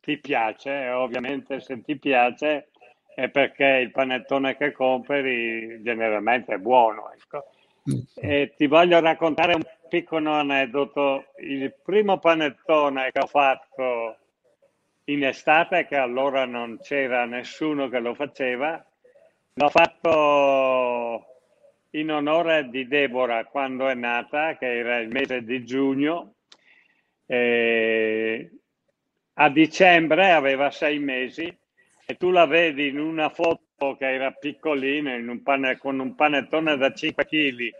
ti 0.00 0.18
piace 0.18 0.70
e 0.70 0.90
ovviamente 0.90 1.60
se 1.60 1.80
ti 1.82 1.96
piace 1.96 2.68
è 3.14 3.28
perché 3.28 3.64
il 3.64 3.90
panettone 3.90 4.56
che 4.56 4.72
compri 4.72 5.82
generalmente 5.82 6.54
è 6.54 6.58
buono. 6.58 7.12
Ecco. 7.12 7.46
Mm. 7.90 8.00
E 8.14 8.54
ti 8.56 8.66
voglio 8.66 9.00
raccontare 9.00 9.54
un 9.54 9.62
piccolo 9.88 10.32
aneddoto, 10.32 11.26
il 11.38 11.74
primo 11.82 12.18
panettone 12.18 13.10
che 13.12 13.20
ho 13.20 13.26
fatto 13.26 14.16
in 15.04 15.24
estate, 15.24 15.86
che 15.86 15.96
allora 15.96 16.44
non 16.44 16.78
c'era 16.80 17.24
nessuno 17.24 17.88
che 17.88 17.98
lo 17.98 18.14
faceva, 18.14 18.82
l'ho 19.52 19.68
fatto 19.68 21.26
in 21.90 22.10
onore 22.12 22.68
di 22.68 22.86
Deborah 22.86 23.44
quando 23.44 23.88
è 23.88 23.94
nata, 23.94 24.56
che 24.56 24.78
era 24.78 24.98
il 24.98 25.08
mese 25.08 25.42
di 25.42 25.64
giugno. 25.64 26.34
E 27.26 28.50
a 29.42 29.48
dicembre 29.48 30.32
aveva 30.32 30.70
sei 30.70 30.98
mesi 30.98 31.58
e 32.04 32.16
tu 32.16 32.30
la 32.30 32.44
vedi 32.44 32.88
in 32.88 33.00
una 33.00 33.30
foto 33.30 33.96
che 33.96 34.12
era 34.12 34.32
piccolina, 34.32 35.14
un 35.14 35.42
pane, 35.42 35.78
con 35.78 35.98
un 35.98 36.14
panettone 36.14 36.76
da 36.76 36.92
5 36.92 37.24
kg 37.24 37.70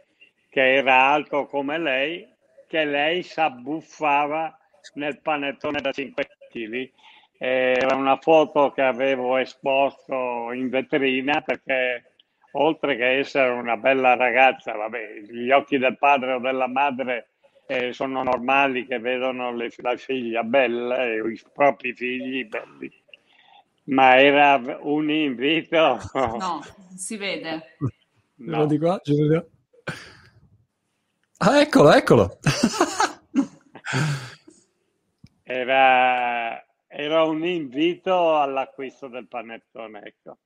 che 0.49 0.75
era 0.77 1.09
alto 1.09 1.44
come 1.46 1.79
lei, 1.79 2.27
che 2.66 2.85
lei 2.87 3.23
s'abbuffava 3.23 4.59
nel 4.94 5.20
panettone 5.20 5.83
da 5.83 5.92
5 5.92 6.29
kg. 6.51 6.90
Era 7.37 7.94
una 7.94 8.16
foto 8.16 8.70
che 8.70 8.83
avevo 8.83 9.37
esposto 9.37 10.53
in 10.53 10.70
vetrina 10.70 11.42
perché 11.42 12.14
oltre 12.53 12.96
che 12.96 13.18
essere 13.18 13.51
una 13.51 13.77
bella 13.77 14.16
ragazza, 14.16 14.73
vabbè, 14.73 15.20
gli 15.29 15.51
occhi 15.51 15.77
del 15.77 15.99
padre 15.99 16.33
o 16.33 16.38
della 16.38 16.68
madre 16.68 17.29
eh, 17.70 17.92
sono 17.92 18.24
normali 18.24 18.85
che 18.85 18.98
vedono 18.98 19.54
le, 19.54 19.70
la 19.76 19.96
figlia 19.96 20.42
bella 20.42 21.04
e 21.04 21.18
i 21.18 21.40
propri 21.52 21.94
figli 21.94 22.44
belli. 22.44 22.92
Ma 23.85 24.20
era 24.20 24.61
un 24.80 25.09
invito. 25.09 26.00
No, 26.12 26.61
si 26.96 27.16
vede. 27.16 27.76
No. 28.38 28.66
Di 28.66 28.76
qua, 28.76 29.00
Ah, 31.42 31.61
eccolo, 31.61 31.92
eccolo. 31.92 32.38
era, 35.44 36.66
era, 36.88 37.22
un 37.22 37.46
invito 37.46 38.37
all'acquisto 38.37 39.06
del 39.06 39.28
panettone, 39.28 40.02
ecco. 40.02 40.38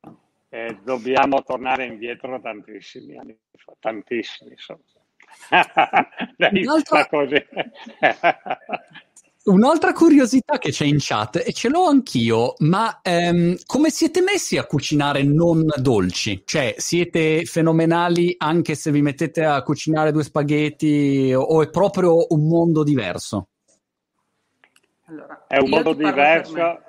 E 0.51 0.79
dobbiamo 0.85 1.43
tornare 1.43 1.87
indietro 1.87 2.39
tantissimi 2.39 3.17
anni 3.17 3.37
fa, 3.57 3.73
tantissimi 3.81 4.53
sono. 4.57 4.83
Un'altra... 6.39 7.09
Un'altra 9.45 9.93
curiosità 9.93 10.57
che 10.57 10.71
c'è 10.71 10.87
in 10.87 10.97
chat, 10.99 11.43
e 11.45 11.53
ce 11.53 11.69
l'ho 11.69 11.85
anch'io, 11.85 12.55
ma 12.61 13.01
ehm, 13.03 13.57
come 13.67 13.91
siete 13.91 14.23
messi 14.23 14.57
a 14.57 14.65
cucinare 14.65 15.23
non 15.23 15.67
dolci? 15.77 16.45
Cioè, 16.47 16.77
siete 16.79 17.45
fenomenali 17.45 18.35
anche 18.39 18.75
se 18.75 18.91
vi 18.91 19.03
mettete 19.03 19.45
a 19.45 19.63
cucinare 19.63 20.13
due 20.13 20.23
spaghetti 20.23 21.31
o 21.37 21.61
è 21.61 21.69
proprio 21.69 22.25
un 22.31 22.49
mondo 22.49 22.83
diverso? 22.83 23.49
Allora, 25.09 25.45
è 25.47 25.59
un 25.59 25.69
mondo 25.69 25.93
diverso. 25.93 26.83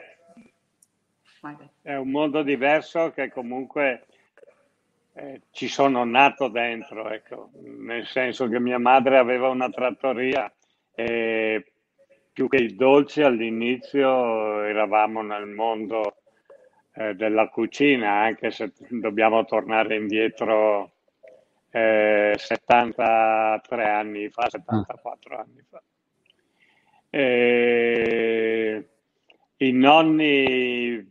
È 1.82 1.94
un 1.94 2.10
mondo 2.10 2.42
diverso 2.42 3.12
che 3.12 3.34
comunque 3.34 4.06
eh, 5.18 5.42
ci 5.52 5.70
sono 5.70 6.04
nato 6.04 6.50
dentro, 6.50 7.10
ecco. 7.10 7.52
nel 7.62 8.06
senso 8.06 8.50
che 8.50 8.60
mia 8.60 8.80
madre 8.80 9.18
aveva 9.18 9.48
una 9.48 9.70
trattoria 9.70 10.52
e 10.94 11.72
più 12.34 12.50
che 12.50 12.58
i 12.58 12.76
dolci 12.76 13.22
all'inizio 13.22 14.64
eravamo 14.64 15.22
nel 15.22 15.46
mondo 15.48 16.18
eh, 16.96 17.16
della 17.16 17.48
cucina, 17.48 18.24
anche 18.24 18.52
se 18.52 18.74
dobbiamo 18.90 19.46
tornare 19.46 19.96
indietro 19.96 20.92
eh, 21.72 22.34
73 22.36 23.90
anni 23.90 24.30
fa, 24.30 24.50
74 24.50 25.38
anni 25.38 25.66
fa. 25.70 25.82
E 27.10 28.88
I 29.58 29.72
nonni 29.72 31.10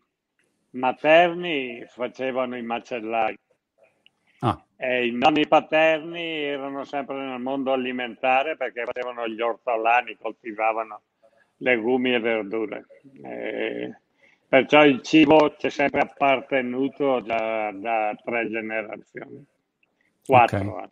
materni 0.73 1.85
facevano 1.89 2.57
i 2.59 2.63
macellai 2.63 3.39
ah. 4.45 4.65
e 4.77 5.07
i 5.07 5.13
nonni 5.13 5.47
paterni 5.47 6.23
erano 6.23 6.85
sempre 6.85 7.17
nel 7.17 7.41
mondo 7.41 7.73
alimentare 7.73 8.57
perché 8.57 8.85
facevano 8.85 9.27
gli 9.27 9.41
ortolani, 9.41 10.17
coltivavano 10.21 11.01
legumi 11.59 12.15
e 12.15 12.21
verdure. 12.21 12.87
Eh, 13.23 13.95
perciò 14.47 14.85
il 14.85 15.03
cibo 15.03 15.55
ci 15.59 15.67
è 15.67 15.71
sempre 15.71 16.01
appartenuto 16.01 17.21
da, 17.21 17.71
da 17.73 18.17
tre 18.23 18.49
generazioni, 18.51 19.45
quattro. 20.25 20.59
Okay. 20.59 20.89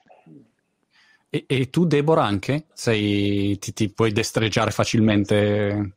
E, 1.34 1.44
e, 1.46 1.70
tu, 1.70 1.86
Deborah, 1.86 2.24
anche? 2.24 2.66
Sei, 2.74 3.58
ti, 3.58 3.72
ti 3.72 3.90
puoi 3.90 4.12
destreggiare 4.12 4.70
facilmente? 4.70 5.94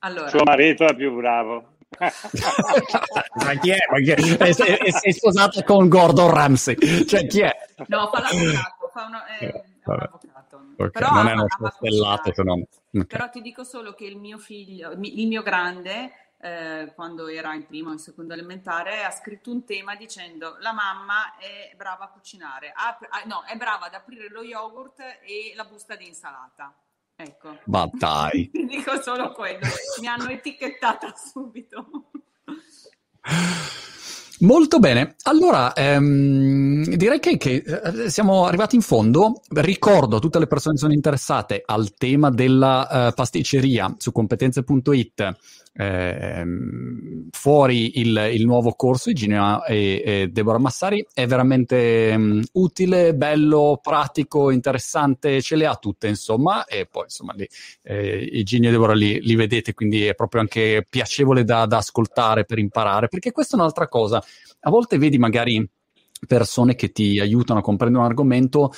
Allora. 0.00 0.28
Suo 0.28 0.42
marito 0.44 0.86
è 0.86 0.94
più 0.94 1.14
bravo. 1.14 1.73
Ma 1.98 3.54
chi 3.60 3.70
è? 3.70 3.78
Ma 3.90 3.98
chi 3.98 4.10
è? 4.10 4.14
È, 4.14 4.54
è, 4.54 5.00
è, 5.00 5.12
sposata 5.12 5.62
con 5.64 5.88
Gordon 5.88 6.30
Ramsay. 6.32 7.04
Cioè, 7.04 7.26
chi 7.26 7.40
è? 7.40 7.52
No, 7.88 8.08
fa 8.12 8.20
l'avvocato, 8.20 8.90
fa 8.92 9.06
uno, 9.06 9.24
è, 9.24 9.44
eh, 9.44 9.50
è 9.50 9.62
un 9.84 10.00
avvocato 10.00 10.34
Okay. 10.76 10.90
Però 10.90 11.12
non 11.12 11.28
è 11.28 11.32
uno 11.32 11.46
stellato, 11.70 12.32
se. 12.34 12.42
Okay. 12.42 13.06
Però 13.06 13.30
ti 13.30 13.40
dico 13.40 13.64
solo 13.64 13.94
che 13.94 14.06
il 14.06 14.16
mio 14.16 14.38
figlio, 14.38 14.90
il 14.90 15.28
mio 15.28 15.42
grande, 15.42 16.12
eh, 16.40 16.92
quando 16.94 17.28
era 17.28 17.54
in 17.54 17.64
primo 17.66 17.90
o 17.90 17.92
in 17.92 17.98
seconda 17.98 18.34
elementare, 18.34 19.04
ha 19.04 19.10
scritto 19.10 19.50
un 19.50 19.64
tema 19.64 19.94
dicendo 19.94 20.56
la 20.58 20.72
mamma 20.72 21.36
è 21.38 21.74
brava 21.76 22.04
a 22.04 22.08
cucinare, 22.08 22.72
ah, 22.74 22.98
no, 23.26 23.44
è 23.44 23.56
brava 23.56 23.86
ad 23.86 23.94
aprire 23.94 24.28
lo 24.28 24.42
yogurt 24.42 25.00
e 25.00 25.52
la 25.54 25.64
busta 25.64 25.94
di 25.94 26.06
insalata. 26.06 26.74
Ecco. 27.16 27.58
Ma 27.66 27.88
dai. 27.92 28.50
Ti 28.52 28.66
dico 28.66 29.00
solo 29.00 29.32
quello, 29.32 29.66
mi 30.00 30.06
hanno 30.06 30.28
etichettata 30.30 31.14
subito. 31.16 31.86
Molto 34.40 34.78
bene, 34.80 35.14
allora 35.22 35.72
ehm, 35.72 36.84
direi 36.96 37.20
che, 37.20 37.36
che, 37.38 37.62
eh, 37.64 38.10
siamo 38.10 38.44
arrivati 38.46 38.74
in 38.74 38.82
fondo. 38.82 39.40
Ricordo 39.48 40.16
a 40.16 40.18
tutte 40.18 40.40
le 40.40 40.48
persone 40.48 40.74
che 40.74 40.80
sono 40.80 40.92
interessate 40.92 41.62
al 41.64 41.94
tema 41.94 42.30
della 42.30 43.08
uh, 43.08 43.14
pasticceria 43.14 43.94
su 43.96 44.12
competenze.it 44.12 45.36
eh, 45.76 46.46
fuori 47.30 47.98
il, 47.98 48.30
il, 48.32 48.44
nuovo 48.46 48.72
corso 48.72 49.08
di 49.08 49.14
Ginea 49.14 49.64
e, 49.64 50.02
e 50.04 50.28
Deborah 50.30 50.58
Massari. 50.58 51.04
È 51.12 51.26
veramente 51.26 52.12
um, 52.14 52.42
utile, 52.52 53.14
bello, 53.14 53.80
pratico, 53.82 54.50
interessante, 54.50 55.42
ce 55.42 55.56
le 55.56 55.66
ha 55.66 55.74
tutte 55.76 56.06
insomma. 56.06 56.64
E 56.64 56.86
poi 56.86 57.04
insomma 57.04 57.32
li, 57.34 57.48
eh, 57.82 58.28
i 58.32 58.42
Ginea 58.44 58.68
e 58.68 58.72
Deborah 58.72 58.94
li, 58.94 59.20
li, 59.20 59.34
vedete 59.34 59.74
quindi 59.74 60.06
è 60.06 60.14
proprio 60.14 60.40
anche 60.40 60.86
piacevole 60.88 61.44
da, 61.44 61.66
da 61.66 61.78
ascoltare 61.78 62.44
per 62.44 62.58
imparare. 62.58 63.08
Perché 63.08 63.32
questa 63.32 63.56
è 63.56 63.60
un'altra 63.60 63.88
cosa. 63.88 64.22
A 64.60 64.70
volte 64.70 64.96
vedi 64.98 65.18
magari 65.18 65.68
persone 66.26 66.74
che 66.74 66.90
ti 66.90 67.18
aiutano 67.18 67.58
a 67.58 67.62
comprendere 67.62 68.02
un 68.02 68.08
argomento 68.08 68.72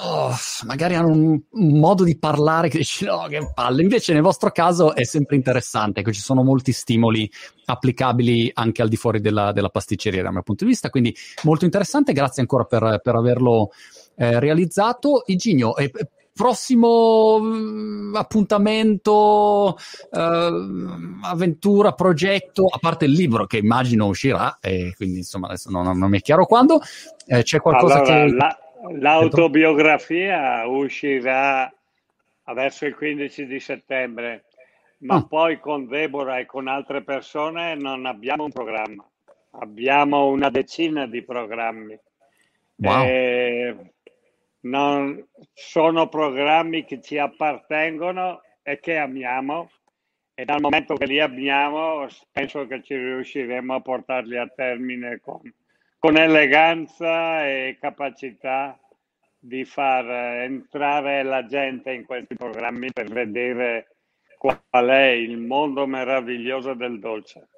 oh, 0.00 0.34
magari 0.66 0.94
hanno 0.94 1.08
un, 1.08 1.40
un, 1.50 1.78
modo 1.78 2.04
di 2.04 2.18
parlare 2.18 2.68
che 2.68 2.78
dici 2.78 3.04
no, 3.04 3.26
che 3.28 3.50
palle. 3.52 3.82
Invece 3.82 4.12
nel 4.12 4.22
vostro 4.22 4.50
caso 4.50 4.94
è 4.94 5.04
sempre 5.04 5.36
interessante, 5.36 6.00
ecco, 6.00 6.12
ci 6.12 6.20
sono 6.20 6.42
molti 6.42 6.72
stimoli 6.72 7.30
applicabili 7.64 8.50
anche 8.54 8.82
al 8.82 8.88
di 8.88 8.96
fuori 8.96 9.20
della, 9.20 9.52
della 9.52 9.68
pasticceria 9.68 10.22
dal 10.22 10.32
mio 10.32 10.42
punto 10.42 10.64
di 10.64 10.70
vista, 10.70 10.90
quindi 10.90 11.14
molto 11.42 11.64
interessante, 11.64 12.12
grazie 12.12 12.42
ancora 12.42 12.64
per, 12.64 13.00
per 13.02 13.14
averlo 13.14 13.70
eh, 14.16 14.38
realizzato. 14.38 15.22
Iginio, 15.26 15.76
eh, 15.76 15.90
prossimo 16.34 17.36
uh, 17.36 18.14
appuntamento, 18.14 19.76
uh, 20.10 20.18
avventura, 21.22 21.92
progetto, 21.92 22.66
a 22.66 22.78
parte 22.78 23.04
il 23.04 23.12
libro 23.12 23.46
che 23.46 23.58
immagino 23.58 24.06
uscirà, 24.06 24.58
e 24.60 24.94
quindi 24.96 25.18
insomma 25.18 25.48
adesso 25.48 25.70
non, 25.70 25.96
non 25.96 26.10
mi 26.10 26.18
è 26.18 26.22
chiaro 26.22 26.46
quando, 26.46 26.80
eh, 27.26 27.42
c'è 27.42 27.60
qualcosa 27.60 28.00
allora, 28.00 28.24
che... 28.24 28.32
La, 28.32 28.56
L'autobiografia 28.90 30.66
uscirà 30.66 31.72
verso 32.52 32.86
il 32.86 32.94
15 32.96 33.46
di 33.46 33.60
settembre, 33.60 34.44
ma 34.98 35.16
ah. 35.16 35.26
poi 35.26 35.60
con 35.60 35.86
Deborah 35.86 36.38
e 36.38 36.46
con 36.46 36.66
altre 36.66 37.02
persone 37.02 37.74
non 37.76 38.06
abbiamo 38.06 38.44
un 38.44 38.50
programma, 38.50 39.08
abbiamo 39.52 40.26
una 40.26 40.50
decina 40.50 41.06
di 41.06 41.22
programmi. 41.22 41.98
Wow. 42.76 43.04
E 43.04 43.76
non, 44.62 45.28
sono 45.52 46.08
programmi 46.08 46.84
che 46.84 47.00
ci 47.00 47.18
appartengono 47.18 48.42
e 48.62 48.80
che 48.80 48.96
amiamo 48.96 49.70
e 50.34 50.44
dal 50.44 50.60
momento 50.60 50.94
che 50.94 51.06
li 51.06 51.20
abbiamo 51.20 52.06
penso 52.30 52.66
che 52.66 52.82
ci 52.82 52.96
riusciremo 52.96 53.74
a 53.74 53.80
portarli 53.80 54.38
a 54.38 54.48
termine 54.48 55.20
con 55.20 55.40
con 56.04 56.16
eleganza 56.16 57.46
e 57.46 57.78
capacità 57.80 58.76
di 59.38 59.64
far 59.64 60.04
entrare 60.42 61.22
la 61.22 61.46
gente 61.46 61.92
in 61.92 62.04
questi 62.04 62.34
programmi 62.34 62.92
per 62.92 63.08
vedere 63.08 63.98
qual 64.36 64.88
è 64.88 65.10
il 65.10 65.38
mondo 65.38 65.86
meraviglioso 65.86 66.74
del 66.74 66.98
dolce. 66.98 67.50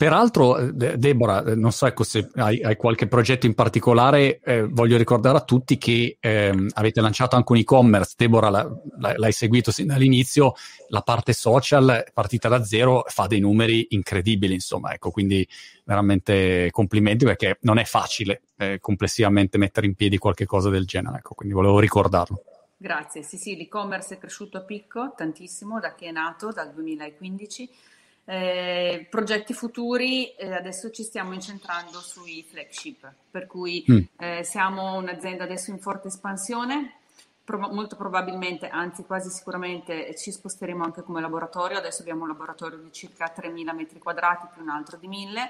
Peraltro, 0.00 0.56
eh, 0.56 0.96
Deborah, 0.96 1.44
eh, 1.44 1.54
non 1.54 1.72
so 1.72 1.84
ecco, 1.84 2.04
se 2.04 2.30
hai, 2.36 2.62
hai, 2.62 2.74
qualche 2.76 3.06
progetto 3.06 3.44
in 3.44 3.52
particolare, 3.52 4.40
eh, 4.42 4.62
voglio 4.62 4.96
ricordare 4.96 5.36
a 5.36 5.42
tutti 5.42 5.76
che 5.76 6.16
ehm, 6.18 6.70
avete 6.72 7.02
lanciato 7.02 7.36
anche 7.36 7.52
un 7.52 7.58
e-commerce, 7.58 8.14
Deborah 8.16 8.48
la, 8.48 8.80
la, 8.96 9.12
l'hai 9.18 9.32
seguito 9.32 9.70
sin 9.70 9.88
dall'inizio, 9.88 10.54
la 10.88 11.02
parte 11.02 11.34
social 11.34 12.02
partita 12.14 12.48
da 12.48 12.64
zero 12.64 13.04
fa 13.08 13.26
dei 13.26 13.40
numeri 13.40 13.88
incredibili, 13.90 14.54
insomma, 14.54 14.94
ecco, 14.94 15.10
quindi 15.10 15.46
veramente 15.84 16.70
complimenti 16.70 17.26
perché 17.26 17.58
non 17.60 17.76
è 17.76 17.84
facile 17.84 18.40
eh, 18.56 18.78
complessivamente 18.80 19.58
mettere 19.58 19.86
in 19.86 19.96
piedi 19.96 20.16
qualche 20.16 20.46
cosa 20.46 20.70
del 20.70 20.86
genere, 20.86 21.18
ecco, 21.18 21.34
quindi 21.34 21.54
volevo 21.54 21.78
ricordarlo. 21.78 22.42
Grazie, 22.78 23.22
sì 23.22 23.36
sì, 23.36 23.54
l'e-commerce 23.54 24.14
è 24.14 24.18
cresciuto 24.18 24.56
a 24.56 24.62
picco 24.62 25.12
tantissimo 25.14 25.78
da 25.78 25.94
che 25.94 26.06
è 26.06 26.10
nato, 26.10 26.52
dal 26.52 26.72
2015 26.72 27.68
eh, 28.30 29.08
progetti 29.10 29.52
futuri, 29.52 30.32
eh, 30.36 30.54
adesso 30.54 30.92
ci 30.92 31.02
stiamo 31.02 31.32
incentrando 31.32 31.98
sui 31.98 32.44
flagship, 32.48 33.12
per 33.28 33.48
cui 33.48 33.84
mm. 33.90 33.98
eh, 34.18 34.44
siamo 34.44 34.94
un'azienda 34.94 35.42
adesso 35.42 35.72
in 35.72 35.80
forte 35.80 36.06
espansione, 36.08 36.94
Pro- 37.42 37.72
molto 37.72 37.96
probabilmente, 37.96 38.68
anzi 38.68 39.02
quasi 39.02 39.30
sicuramente 39.30 40.14
ci 40.14 40.30
sposteremo 40.30 40.84
anche 40.84 41.02
come 41.02 41.20
laboratorio, 41.20 41.78
adesso 41.78 42.02
abbiamo 42.02 42.22
un 42.22 42.28
laboratorio 42.28 42.78
di 42.78 42.92
circa 42.92 43.34
3.000 43.36 43.74
metri 43.74 43.98
quadrati 43.98 44.46
più 44.54 44.62
un 44.62 44.68
altro 44.68 44.96
di 44.96 45.08
1.000, 45.08 45.48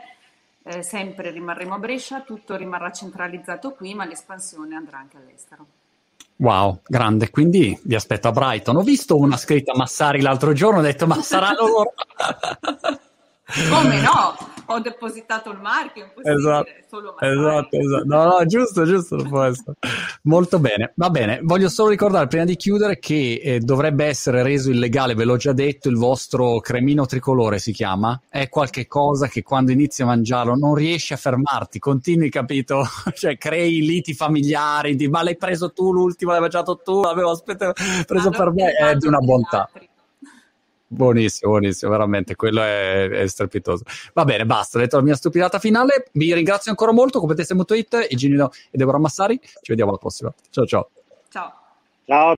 eh, 0.63 0.83
sempre 0.83 1.31
rimarremo 1.31 1.75
a 1.75 1.79
Brescia, 1.79 2.23
tutto 2.23 2.57
rimarrà 2.57 2.91
centralizzato 2.93 3.73
qui, 3.73 3.93
ma 3.93 4.07
l'espansione 4.07 4.75
andrà 4.75 4.97
anche 4.97 5.19
all'estero. 5.19 5.67
Wow, 6.41 6.81
grande. 6.87 7.31
Quindi 7.31 7.79
vi 7.85 7.95
aspetto 7.95 8.29
a 8.29 8.33
Brighton. 8.33 8.77
Ho 8.77 8.83
visto 8.83 9.19
una 9.19 9.37
scritta 9.37 9.77
Massari 9.77 10.23
l'altro 10.23 10.55
giorno, 10.55 10.79
ho 10.79 10.83
detto 10.83 11.07
ma 11.07 11.21
saranno 11.21 11.67
loro. 11.67 11.93
Come 13.69 14.01
no? 14.01 14.37
Ho 14.73 14.79
depositato 14.79 15.51
il 15.51 15.59
marchio, 15.59 16.13
esatto, 16.23 16.69
esatto, 17.19 17.77
esatto. 17.77 18.05
No, 18.05 18.25
no, 18.25 18.47
giusto, 18.47 18.85
giusto, 18.85 19.17
non 19.17 19.29
può 19.29 19.43
essere. 19.43 19.73
Molto 20.23 20.61
bene, 20.61 20.93
va 20.95 21.11
bene. 21.11 21.41
Voglio 21.43 21.69
solo 21.69 21.91
ricordare 21.91 22.29
prima 22.29 22.45
di 22.45 22.55
chiudere 22.55 23.01
che 23.01 23.41
eh, 23.43 23.59
dovrebbe 23.59 24.05
essere 24.05 24.45
reso 24.45 24.71
illegale, 24.71 25.15
ve 25.15 25.25
l'ho 25.25 25.37
già 25.37 25.53
detto, 25.53 25.89
il 25.89 25.97
vostro 25.97 26.61
cremino 26.61 27.05
tricolore 27.05 27.59
si 27.59 27.73
chiama. 27.73 28.21
È 28.29 28.49
qualche 28.49 28.87
cosa 28.87 29.27
che 29.27 29.43
quando 29.43 29.73
inizi 29.73 30.03
a 30.03 30.07
mangiarlo 30.07 30.55
non 30.55 30.77
riesci 30.77 31.15
a 31.15 31.17
fermarti, 31.17 31.81
continui, 31.81 32.31
capito? 32.31 32.85
cioè 33.15 33.37
crei 33.39 33.81
liti 33.81 34.15
familiari, 34.15 34.95
di 34.95 35.09
ma 35.09 35.25
l'hai 35.25 35.37
preso 35.37 35.73
tu 35.73 35.93
l'ultimo, 35.93 36.31
l'hai 36.31 36.41
mangiato 36.41 36.77
tu, 36.77 37.01
l'avevo 37.03 37.31
aspettato, 37.31 37.83
preso 38.07 38.29
ah, 38.29 38.37
per 38.37 38.53
me, 38.53 38.71
è 38.71 38.95
di 38.95 39.09
una 39.09 39.19
bontà. 39.19 39.69
Altri. 39.73 39.90
Buonissimo, 40.93 41.53
buonissimo, 41.53 41.89
veramente, 41.89 42.35
quello 42.35 42.63
è, 42.63 43.09
è 43.09 43.27
strepitoso. 43.29 43.85
Va 44.13 44.25
bene, 44.25 44.45
basta, 44.45 44.77
ho 44.77 44.81
detto 44.81 44.97
la 44.97 45.03
mia 45.03 45.15
stupidata 45.15 45.61
finale. 45.61 46.09
Vi 46.11 46.35
ringrazio 46.35 46.73
ancora 46.73 46.91
molto, 46.91 47.21
competenze.it, 47.21 48.09
Iginino 48.09 48.51
e 48.73 48.77
Deborah 48.77 48.99
Massari. 48.99 49.39
Ci 49.41 49.69
vediamo 49.69 49.91
alla 49.91 50.01
prossima. 50.01 50.35
Ciao 50.51 50.67
ciao. 50.67 50.91
Ciao. 51.29 51.53
Ciao. 52.05 52.29